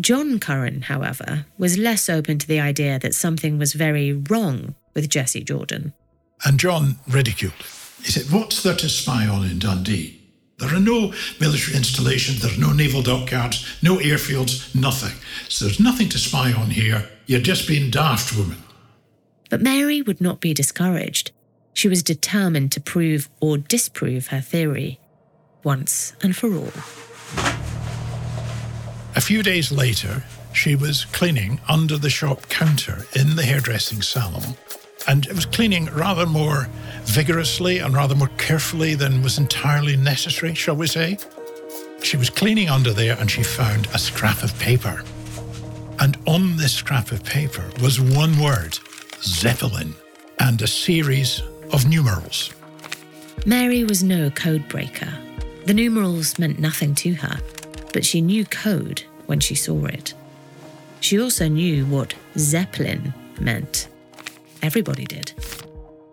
John 0.00 0.40
Curran, 0.40 0.82
however, 0.82 1.46
was 1.58 1.78
less 1.78 2.08
open 2.08 2.38
to 2.38 2.46
the 2.46 2.58
idea 2.58 2.98
that 2.98 3.14
something 3.14 3.58
was 3.58 3.74
very 3.74 4.12
wrong 4.12 4.74
with 4.94 5.08
Jessie 5.08 5.44
Jordan. 5.44 5.92
And 6.44 6.58
John 6.58 6.96
ridiculed. 7.08 7.52
He 8.02 8.10
said, 8.10 8.32
What's 8.32 8.62
there 8.62 8.74
to 8.74 8.88
spy 8.88 9.26
on 9.26 9.44
in 9.44 9.58
Dundee? 9.58 10.23
There 10.64 10.76
are 10.76 10.80
no 10.80 11.12
military 11.40 11.76
installations, 11.76 12.40
there 12.40 12.52
are 12.52 12.58
no 12.58 12.72
naval 12.72 13.02
dockyards, 13.02 13.66
no 13.82 13.96
airfields, 13.96 14.74
nothing. 14.74 15.16
So 15.48 15.66
there's 15.66 15.78
nothing 15.78 16.08
to 16.08 16.18
spy 16.18 16.52
on 16.52 16.70
here. 16.70 17.08
You're 17.26 17.40
just 17.40 17.68
being 17.68 17.90
daft, 17.90 18.36
woman. 18.36 18.58
But 19.50 19.60
Mary 19.60 20.00
would 20.00 20.20
not 20.20 20.40
be 20.40 20.54
discouraged. 20.54 21.32
She 21.74 21.86
was 21.86 22.02
determined 22.02 22.72
to 22.72 22.80
prove 22.80 23.28
or 23.40 23.58
disprove 23.58 24.28
her 24.28 24.40
theory, 24.40 25.00
once 25.62 26.14
and 26.22 26.34
for 26.34 26.54
all. 26.54 26.72
A 29.16 29.20
few 29.20 29.42
days 29.42 29.70
later, 29.70 30.24
she 30.52 30.74
was 30.74 31.04
cleaning 31.06 31.60
under 31.68 31.98
the 31.98 32.10
shop 32.10 32.48
counter 32.48 33.06
in 33.14 33.36
the 33.36 33.42
hairdressing 33.42 34.02
salon 34.02 34.56
and 35.06 35.26
it 35.26 35.34
was 35.34 35.46
cleaning 35.46 35.86
rather 35.86 36.26
more 36.26 36.68
vigorously 37.04 37.78
and 37.78 37.94
rather 37.94 38.14
more 38.14 38.30
carefully 38.38 38.94
than 38.94 39.22
was 39.22 39.38
entirely 39.38 39.96
necessary, 39.96 40.54
shall 40.54 40.76
we 40.76 40.86
say. 40.86 41.18
She 42.02 42.16
was 42.16 42.30
cleaning 42.30 42.68
under 42.68 42.92
there 42.92 43.16
and 43.18 43.30
she 43.30 43.42
found 43.42 43.86
a 43.94 43.98
scrap 43.98 44.42
of 44.42 44.58
paper. 44.58 45.02
And 46.00 46.18
on 46.26 46.56
this 46.56 46.72
scrap 46.72 47.12
of 47.12 47.24
paper 47.24 47.64
was 47.80 48.00
one 48.00 48.38
word 48.38 48.78
Zeppelin 49.22 49.94
and 50.38 50.60
a 50.60 50.66
series 50.66 51.42
of 51.72 51.88
numerals. 51.88 52.52
Mary 53.46 53.84
was 53.84 54.02
no 54.02 54.30
code 54.30 54.68
breaker. 54.68 55.12
The 55.66 55.74
numerals 55.74 56.38
meant 56.38 56.58
nothing 56.58 56.94
to 56.96 57.14
her, 57.14 57.38
but 57.92 58.04
she 58.04 58.20
knew 58.20 58.44
code 58.44 59.02
when 59.26 59.40
she 59.40 59.54
saw 59.54 59.86
it. 59.86 60.14
She 61.00 61.20
also 61.20 61.48
knew 61.48 61.86
what 61.86 62.14
Zeppelin 62.36 63.14
meant. 63.40 63.88
Everybody 64.64 65.04
did. 65.04 65.34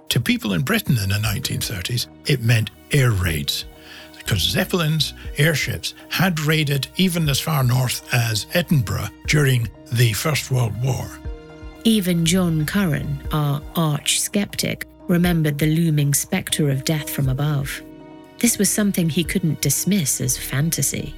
To 0.09 0.19
people 0.19 0.51
in 0.51 0.63
Britain 0.63 0.97
in 0.97 1.07
the 1.07 1.15
1930s, 1.15 2.07
it 2.25 2.41
meant 2.41 2.69
air 2.91 3.11
raids 3.11 3.63
because 4.17 4.41
Zeppelins, 4.41 5.13
airships, 5.37 5.93
had 6.09 6.37
raided 6.41 6.85
even 6.97 7.29
as 7.29 7.39
far 7.39 7.63
north 7.63 8.13
as 8.13 8.47
Edinburgh 8.53 9.07
during 9.27 9.69
the 9.93 10.11
First 10.11 10.51
World 10.51 10.73
War. 10.83 11.07
Even 11.85 12.25
John 12.25 12.65
Curran, 12.65 13.25
our 13.31 13.61
arch 13.77 14.19
skeptic, 14.19 14.85
remembered 15.07 15.57
the 15.57 15.73
looming 15.73 16.13
spectre 16.13 16.69
of 16.69 16.83
death 16.83 17.09
from 17.09 17.29
above. 17.29 17.81
This 18.39 18.57
was 18.57 18.69
something 18.69 19.09
he 19.09 19.23
couldn't 19.23 19.61
dismiss 19.61 20.19
as 20.19 20.37
fantasy. 20.37 21.15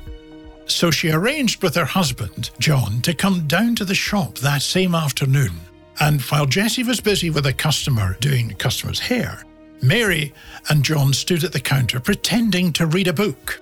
So 0.67 0.91
she 0.91 1.09
arranged 1.09 1.63
with 1.63 1.73
her 1.73 1.85
husband, 1.85 2.51
John, 2.59 3.01
to 3.01 3.15
come 3.15 3.47
down 3.47 3.75
to 3.77 3.85
the 3.85 3.95
shop 3.95 4.37
that 4.37 4.61
same 4.61 4.93
afternoon 4.93 5.53
and 5.99 6.21
while 6.21 6.45
Jessie 6.45 6.83
was 6.83 6.99
busy 6.99 7.29
with 7.29 7.45
a 7.45 7.53
customer 7.53 8.17
doing 8.19 8.51
a 8.51 8.55
customer's 8.55 8.99
hair, 8.99 9.43
Mary 9.81 10.33
and 10.69 10.83
John 10.83 11.13
stood 11.13 11.43
at 11.43 11.51
the 11.51 11.59
counter 11.59 11.99
pretending 11.99 12.71
to 12.73 12.85
read 12.85 13.07
a 13.07 13.13
book. 13.13 13.61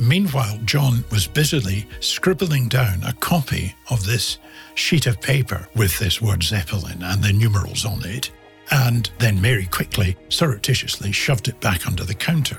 Meanwhile, 0.00 0.58
John 0.64 1.04
was 1.10 1.26
busily 1.26 1.86
scribbling 2.00 2.68
down 2.68 3.02
a 3.04 3.12
copy 3.14 3.74
of 3.90 4.04
this 4.04 4.38
sheet 4.74 5.06
of 5.06 5.20
paper 5.20 5.68
with 5.74 5.98
this 5.98 6.22
word 6.22 6.42
Zeppelin 6.42 7.02
and 7.02 7.22
the 7.22 7.32
numerals 7.32 7.84
on 7.84 8.04
it. 8.04 8.30
And 8.70 9.10
then 9.18 9.40
Mary 9.40 9.66
quickly, 9.66 10.16
surreptitiously 10.28 11.12
shoved 11.12 11.48
it 11.48 11.60
back 11.60 11.86
under 11.86 12.04
the 12.04 12.14
counter. 12.14 12.58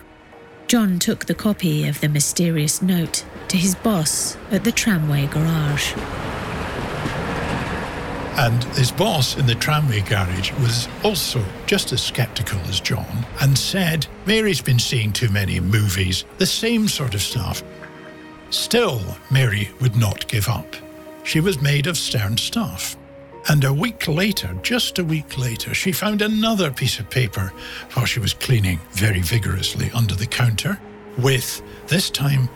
John 0.67 0.99
took 0.99 1.25
the 1.25 1.33
copy 1.33 1.87
of 1.87 1.99
the 1.99 2.09
mysterious 2.09 2.81
note 2.81 3.25
to 3.47 3.57
his 3.57 3.73
boss 3.75 4.37
at 4.51 4.63
the 4.63 4.71
tramway 4.71 5.27
garage. 5.27 5.93
And 8.39 8.63
his 8.75 8.89
boss 8.89 9.35
in 9.35 9.47
the 9.47 9.55
tramway 9.55 9.99
garage 9.99 10.53
was 10.61 10.87
also 11.03 11.43
just 11.65 11.91
as 11.91 12.01
skeptical 12.01 12.57
as 12.69 12.79
John 12.79 13.25
and 13.41 13.57
said, 13.57 14.07
Mary's 14.25 14.61
been 14.61 14.79
seeing 14.79 15.11
too 15.11 15.27
many 15.27 15.59
movies, 15.59 16.23
the 16.37 16.45
same 16.45 16.87
sort 16.87 17.15
of 17.15 17.21
stuff. 17.21 17.61
Still, 18.49 19.01
Mary 19.29 19.69
would 19.81 19.97
not 19.97 20.25
give 20.29 20.47
up. 20.47 20.73
She 21.25 21.41
was 21.41 21.61
made 21.61 21.85
of 21.85 21.97
stern 21.97 22.37
stuff. 22.37 22.95
And 23.49 23.65
a 23.65 23.73
week 23.73 24.07
later, 24.07 24.57
just 24.61 24.99
a 24.99 25.03
week 25.03 25.37
later, 25.37 25.73
she 25.73 25.91
found 25.91 26.21
another 26.21 26.71
piece 26.71 26.97
of 26.97 27.09
paper 27.09 27.51
while 27.91 28.05
she 28.05 28.21
was 28.21 28.33
cleaning 28.33 28.79
very 28.91 29.21
vigorously 29.21 29.91
under 29.93 30.15
the 30.15 30.25
counter 30.25 30.79
with, 31.17 31.61
this 31.87 32.09
time, 32.09 32.47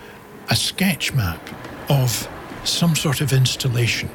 a 0.49 0.55
sketch 0.55 1.13
map 1.13 1.45
of 1.89 2.25
some 2.63 2.95
sort 2.95 3.19
of 3.19 3.33
installation. 3.33 4.09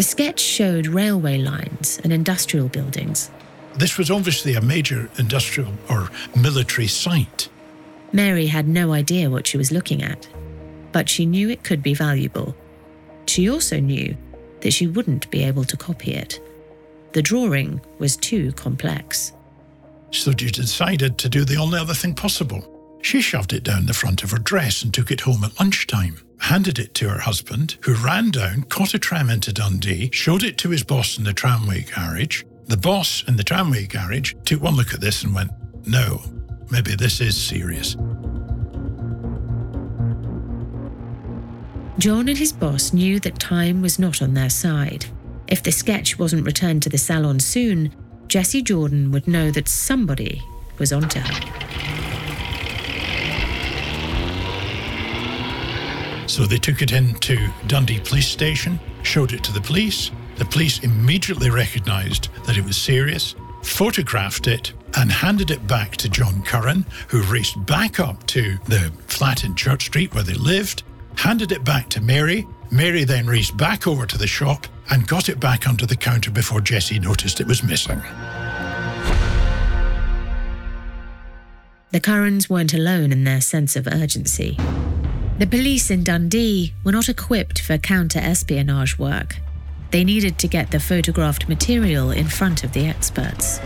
The 0.00 0.04
sketch 0.04 0.40
showed 0.40 0.86
railway 0.86 1.36
lines 1.36 2.00
and 2.02 2.10
industrial 2.10 2.68
buildings. 2.68 3.30
This 3.74 3.98
was 3.98 4.10
obviously 4.10 4.54
a 4.54 4.60
major 4.62 5.10
industrial 5.18 5.74
or 5.90 6.08
military 6.34 6.86
site. 6.86 7.50
Mary 8.10 8.46
had 8.46 8.66
no 8.66 8.94
idea 8.94 9.28
what 9.28 9.46
she 9.46 9.58
was 9.58 9.70
looking 9.70 10.02
at, 10.02 10.26
but 10.90 11.10
she 11.10 11.26
knew 11.26 11.50
it 11.50 11.64
could 11.64 11.82
be 11.82 11.92
valuable. 11.92 12.56
She 13.26 13.50
also 13.50 13.78
knew 13.78 14.16
that 14.62 14.72
she 14.72 14.86
wouldn't 14.86 15.30
be 15.30 15.44
able 15.44 15.64
to 15.64 15.76
copy 15.76 16.14
it. 16.14 16.40
The 17.12 17.20
drawing 17.20 17.82
was 17.98 18.16
too 18.16 18.52
complex. 18.52 19.34
So 20.12 20.32
she 20.34 20.50
decided 20.50 21.18
to 21.18 21.28
do 21.28 21.44
the 21.44 21.58
only 21.58 21.78
other 21.78 21.92
thing 21.92 22.14
possible. 22.14 22.98
She 23.02 23.20
shoved 23.20 23.52
it 23.52 23.64
down 23.64 23.84
the 23.84 23.92
front 23.92 24.22
of 24.22 24.30
her 24.30 24.38
dress 24.38 24.82
and 24.82 24.94
took 24.94 25.10
it 25.10 25.20
home 25.20 25.44
at 25.44 25.60
lunchtime, 25.60 26.16
handed 26.40 26.78
it 26.78 26.94
to 26.94 27.08
her 27.08 27.20
husband, 27.20 27.76
who 27.82 27.94
ran 27.94 28.30
down, 28.30 28.62
caught 28.64 28.94
a 28.94 28.98
tram 28.98 29.30
into 29.30 29.52
Dundee, 29.52 30.10
showed 30.12 30.42
it 30.42 30.58
to 30.58 30.70
his 30.70 30.82
boss 30.82 31.18
in 31.18 31.24
the 31.24 31.32
tramway 31.32 31.82
garage. 31.82 32.42
The 32.66 32.76
boss 32.76 33.24
in 33.26 33.36
the 33.36 33.44
tramway 33.44 33.86
garage 33.86 34.34
took 34.44 34.62
one 34.62 34.76
look 34.76 34.94
at 34.94 35.00
this 35.00 35.22
and 35.22 35.34
went, 35.34 35.50
No, 35.86 36.22
maybe 36.70 36.94
this 36.94 37.20
is 37.20 37.40
serious. 37.40 37.94
John 41.98 42.28
and 42.28 42.38
his 42.38 42.52
boss 42.52 42.92
knew 42.92 43.20
that 43.20 43.38
time 43.38 43.82
was 43.82 43.98
not 43.98 44.22
on 44.22 44.32
their 44.32 44.48
side. 44.48 45.04
If 45.48 45.62
the 45.62 45.72
sketch 45.72 46.18
wasn't 46.18 46.46
returned 46.46 46.82
to 46.84 46.88
the 46.88 46.96
salon 46.96 47.40
soon, 47.40 47.94
Jessie 48.28 48.62
Jordan 48.62 49.10
would 49.10 49.28
know 49.28 49.50
that 49.50 49.68
somebody 49.68 50.40
was 50.78 50.92
onto 50.92 51.18
her. 51.18 52.09
So 56.30 56.46
they 56.46 56.58
took 56.58 56.80
it 56.80 56.92
into 56.92 57.48
Dundee 57.66 57.98
Police 57.98 58.28
Station, 58.28 58.78
showed 59.02 59.32
it 59.32 59.42
to 59.42 59.52
the 59.52 59.60
police. 59.60 60.12
The 60.36 60.44
police 60.44 60.78
immediately 60.84 61.50
recognised 61.50 62.28
that 62.44 62.56
it 62.56 62.64
was 62.64 62.76
serious, 62.76 63.34
photographed 63.64 64.46
it, 64.46 64.72
and 64.96 65.10
handed 65.10 65.50
it 65.50 65.66
back 65.66 65.96
to 65.96 66.08
John 66.08 66.44
Curran, 66.44 66.86
who 67.08 67.22
raced 67.22 67.66
back 67.66 67.98
up 67.98 68.24
to 68.28 68.56
the 68.66 68.92
flat 69.08 69.42
in 69.42 69.56
Church 69.56 69.86
Street 69.86 70.14
where 70.14 70.22
they 70.22 70.34
lived 70.34 70.84
handed 71.16 71.50
it 71.50 71.64
back 71.64 71.88
to 71.88 72.00
Mary. 72.00 72.46
Mary 72.70 73.02
then 73.02 73.26
raced 73.26 73.56
back 73.56 73.88
over 73.88 74.06
to 74.06 74.16
the 74.16 74.28
shop 74.28 74.68
and 74.90 75.08
got 75.08 75.28
it 75.28 75.40
back 75.40 75.66
under 75.66 75.84
the 75.84 75.96
counter 75.96 76.30
before 76.30 76.60
Jessie 76.60 77.00
noticed 77.00 77.40
it 77.40 77.46
was 77.48 77.64
missing. 77.64 78.00
The 81.90 82.00
Currans 82.00 82.48
weren't 82.48 82.72
alone 82.72 83.10
in 83.10 83.24
their 83.24 83.40
sense 83.40 83.74
of 83.74 83.88
urgency. 83.88 84.56
The 85.40 85.46
police 85.46 85.90
in 85.90 86.04
Dundee 86.04 86.74
were 86.84 86.92
not 86.92 87.08
equipped 87.08 87.62
for 87.62 87.78
counter 87.78 88.18
espionage 88.18 88.98
work. 88.98 89.36
They 89.90 90.04
needed 90.04 90.36
to 90.36 90.46
get 90.46 90.70
the 90.70 90.78
photographed 90.78 91.48
material 91.48 92.10
in 92.10 92.26
front 92.26 92.62
of 92.62 92.74
the 92.74 92.84
experts. 92.84 93.58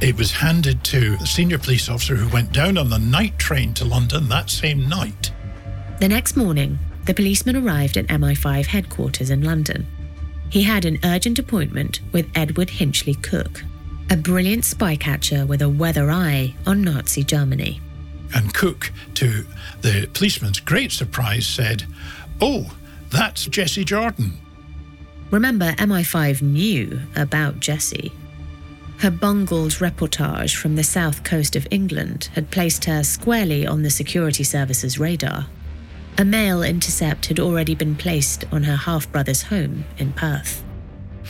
It 0.00 0.16
was 0.16 0.32
handed 0.32 0.82
to 0.84 1.18
a 1.20 1.26
senior 1.26 1.58
police 1.58 1.90
officer 1.90 2.16
who 2.16 2.32
went 2.32 2.54
down 2.54 2.78
on 2.78 2.88
the 2.88 2.98
night 2.98 3.38
train 3.38 3.74
to 3.74 3.84
London 3.84 4.30
that 4.30 4.48
same 4.48 4.88
night. 4.88 5.30
The 6.00 6.08
next 6.08 6.38
morning, 6.38 6.78
the 7.04 7.12
policeman 7.12 7.56
arrived 7.56 7.98
at 7.98 8.06
MI5 8.06 8.64
headquarters 8.64 9.28
in 9.28 9.42
London. 9.42 9.86
He 10.48 10.62
had 10.62 10.86
an 10.86 11.00
urgent 11.04 11.38
appointment 11.38 12.00
with 12.12 12.30
Edward 12.34 12.68
Hinchley 12.70 13.22
Cooke, 13.22 13.62
a 14.08 14.16
brilliant 14.16 14.64
spy 14.64 14.96
catcher 14.96 15.44
with 15.44 15.60
a 15.60 15.68
weather 15.68 16.10
eye 16.10 16.54
on 16.66 16.80
Nazi 16.80 17.22
Germany. 17.22 17.82
And 18.34 18.54
Cooke, 18.54 18.92
to 19.14 19.44
the 19.82 20.08
policeman's 20.14 20.60
great 20.60 20.92
surprise, 20.92 21.46
said, 21.46 21.84
Oh, 22.40 22.74
that's 23.10 23.46
Jessie 23.46 23.84
Jordan. 23.84 24.38
Remember, 25.30 25.72
MI5 25.72 26.42
knew 26.42 27.00
about 27.16 27.60
Jessie. 27.60 28.12
Her 28.98 29.10
bungled 29.10 29.72
reportage 29.72 30.54
from 30.54 30.76
the 30.76 30.84
south 30.84 31.24
coast 31.24 31.56
of 31.56 31.66
England 31.70 32.30
had 32.34 32.50
placed 32.50 32.84
her 32.84 33.02
squarely 33.02 33.66
on 33.66 33.82
the 33.82 33.90
security 33.90 34.44
service's 34.44 34.98
radar. 34.98 35.46
A 36.18 36.24
mail 36.24 36.62
intercept 36.62 37.26
had 37.26 37.40
already 37.40 37.74
been 37.74 37.96
placed 37.96 38.44
on 38.52 38.62
her 38.64 38.76
half 38.76 39.10
brother's 39.10 39.42
home 39.42 39.84
in 39.98 40.12
Perth. 40.12 40.61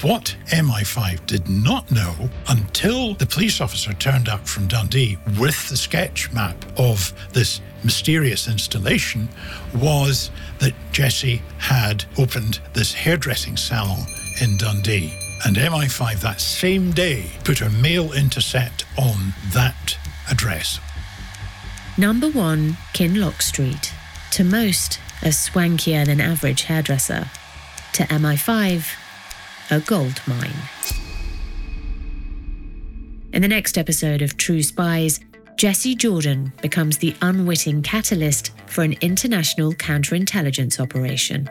What 0.02 0.34
MI5 0.46 1.26
did 1.26 1.48
not 1.48 1.88
know 1.92 2.28
until 2.48 3.14
the 3.14 3.26
police 3.26 3.60
officer 3.60 3.92
turned 3.92 4.28
up 4.28 4.48
from 4.48 4.66
Dundee 4.66 5.16
with 5.38 5.68
the 5.68 5.76
sketch 5.76 6.32
map 6.32 6.56
of 6.76 7.12
this 7.32 7.60
mysterious 7.84 8.48
installation 8.48 9.28
was 9.72 10.32
that 10.58 10.72
Jessie 10.90 11.40
had 11.58 12.04
opened 12.18 12.58
this 12.72 12.92
hairdressing 12.92 13.56
salon 13.56 14.00
in 14.40 14.56
Dundee. 14.56 15.16
And 15.46 15.54
MI5 15.54 16.20
that 16.22 16.40
same 16.40 16.90
day 16.90 17.26
put 17.44 17.60
a 17.60 17.70
mail 17.70 18.12
intercept 18.12 18.84
on 18.98 19.32
that 19.52 19.96
address. 20.28 20.80
Number 21.96 22.28
one, 22.28 22.76
Kinloch 22.92 23.40
Street, 23.40 23.92
to 24.32 24.42
most, 24.42 24.98
a 25.22 25.28
swankier 25.28 26.04
than 26.06 26.20
average 26.20 26.62
hairdresser. 26.62 27.30
To 27.92 28.02
MI5, 28.04 28.96
a 29.72 29.80
gold 29.80 30.20
mine. 30.26 30.52
In 33.32 33.40
the 33.40 33.48
next 33.48 33.78
episode 33.78 34.20
of 34.20 34.36
True 34.36 34.62
Spies, 34.62 35.20
Jessie 35.56 35.94
Jordan 35.94 36.52
becomes 36.60 36.98
the 36.98 37.16
unwitting 37.22 37.82
catalyst 37.82 38.52
for 38.66 38.84
an 38.84 38.94
international 39.00 39.72
counterintelligence 39.72 40.78
operation. 40.78 41.48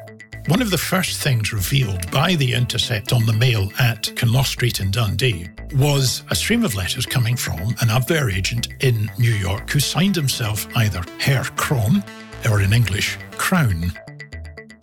One 0.47 0.61
of 0.61 0.69
the 0.69 0.77
first 0.77 1.19
things 1.19 1.51
revealed 1.51 2.11
by 2.11 2.35
the 2.35 2.53
intercept 2.53 3.11
on 3.11 3.25
the 3.25 3.33
mail 3.33 3.71
at 3.79 4.03
Kinloch 4.15 4.45
Street 4.45 4.79
in 4.79 4.91
Dundee 4.91 5.49
was 5.73 6.23
a 6.29 6.35
stream 6.35 6.63
of 6.63 6.75
letters 6.75 7.07
coming 7.07 7.35
from 7.35 7.59
an 7.59 7.89
Abwehr 7.89 8.31
agent 8.31 8.67
in 8.81 9.09
New 9.17 9.33
York 9.33 9.67
who 9.71 9.79
signed 9.79 10.15
himself 10.15 10.67
either 10.77 11.03
Herr 11.19 11.43
Kron 11.55 12.03
or 12.47 12.61
in 12.61 12.71
English, 12.71 13.17
crown. 13.31 13.91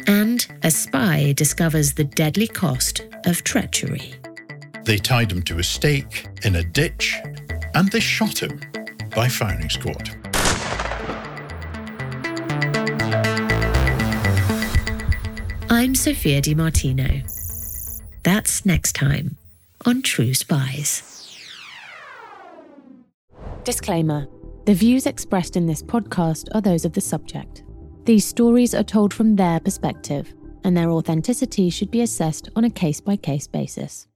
And 0.08 0.46
a 0.62 0.70
spy 0.70 1.34
discovers 1.36 1.92
the 1.92 2.04
deadly 2.04 2.46
cost 2.46 3.02
of 3.26 3.44
treachery. 3.44 4.14
They 4.84 4.96
tied 4.96 5.30
him 5.30 5.42
to 5.42 5.58
a 5.58 5.62
stake 5.62 6.26
in 6.44 6.56
a 6.56 6.64
ditch 6.64 7.14
and 7.74 7.92
they 7.92 8.00
shot 8.00 8.42
him 8.42 8.58
by 9.14 9.28
firing 9.28 9.68
squad. 9.68 10.08
I'm 15.68 15.94
Sophia 15.94 16.40
Di 16.40 16.54
Martino. 16.54 17.20
That's 18.22 18.64
next 18.64 18.94
time 18.94 19.36
on 19.84 20.00
True 20.00 20.32
Spies. 20.32 21.36
Disclaimer 23.64 24.26
the 24.64 24.74
views 24.74 25.06
expressed 25.06 25.56
in 25.56 25.66
this 25.66 25.82
podcast 25.82 26.48
are 26.54 26.60
those 26.60 26.84
of 26.84 26.94
the 26.94 27.00
subject. 27.00 27.62
These 28.08 28.24
stories 28.24 28.74
are 28.74 28.82
told 28.82 29.12
from 29.12 29.36
their 29.36 29.60
perspective, 29.60 30.32
and 30.64 30.74
their 30.74 30.90
authenticity 30.90 31.68
should 31.68 31.90
be 31.90 32.00
assessed 32.00 32.48
on 32.56 32.64
a 32.64 32.70
case 32.70 33.02
by 33.02 33.16
case 33.16 33.46
basis. 33.46 34.06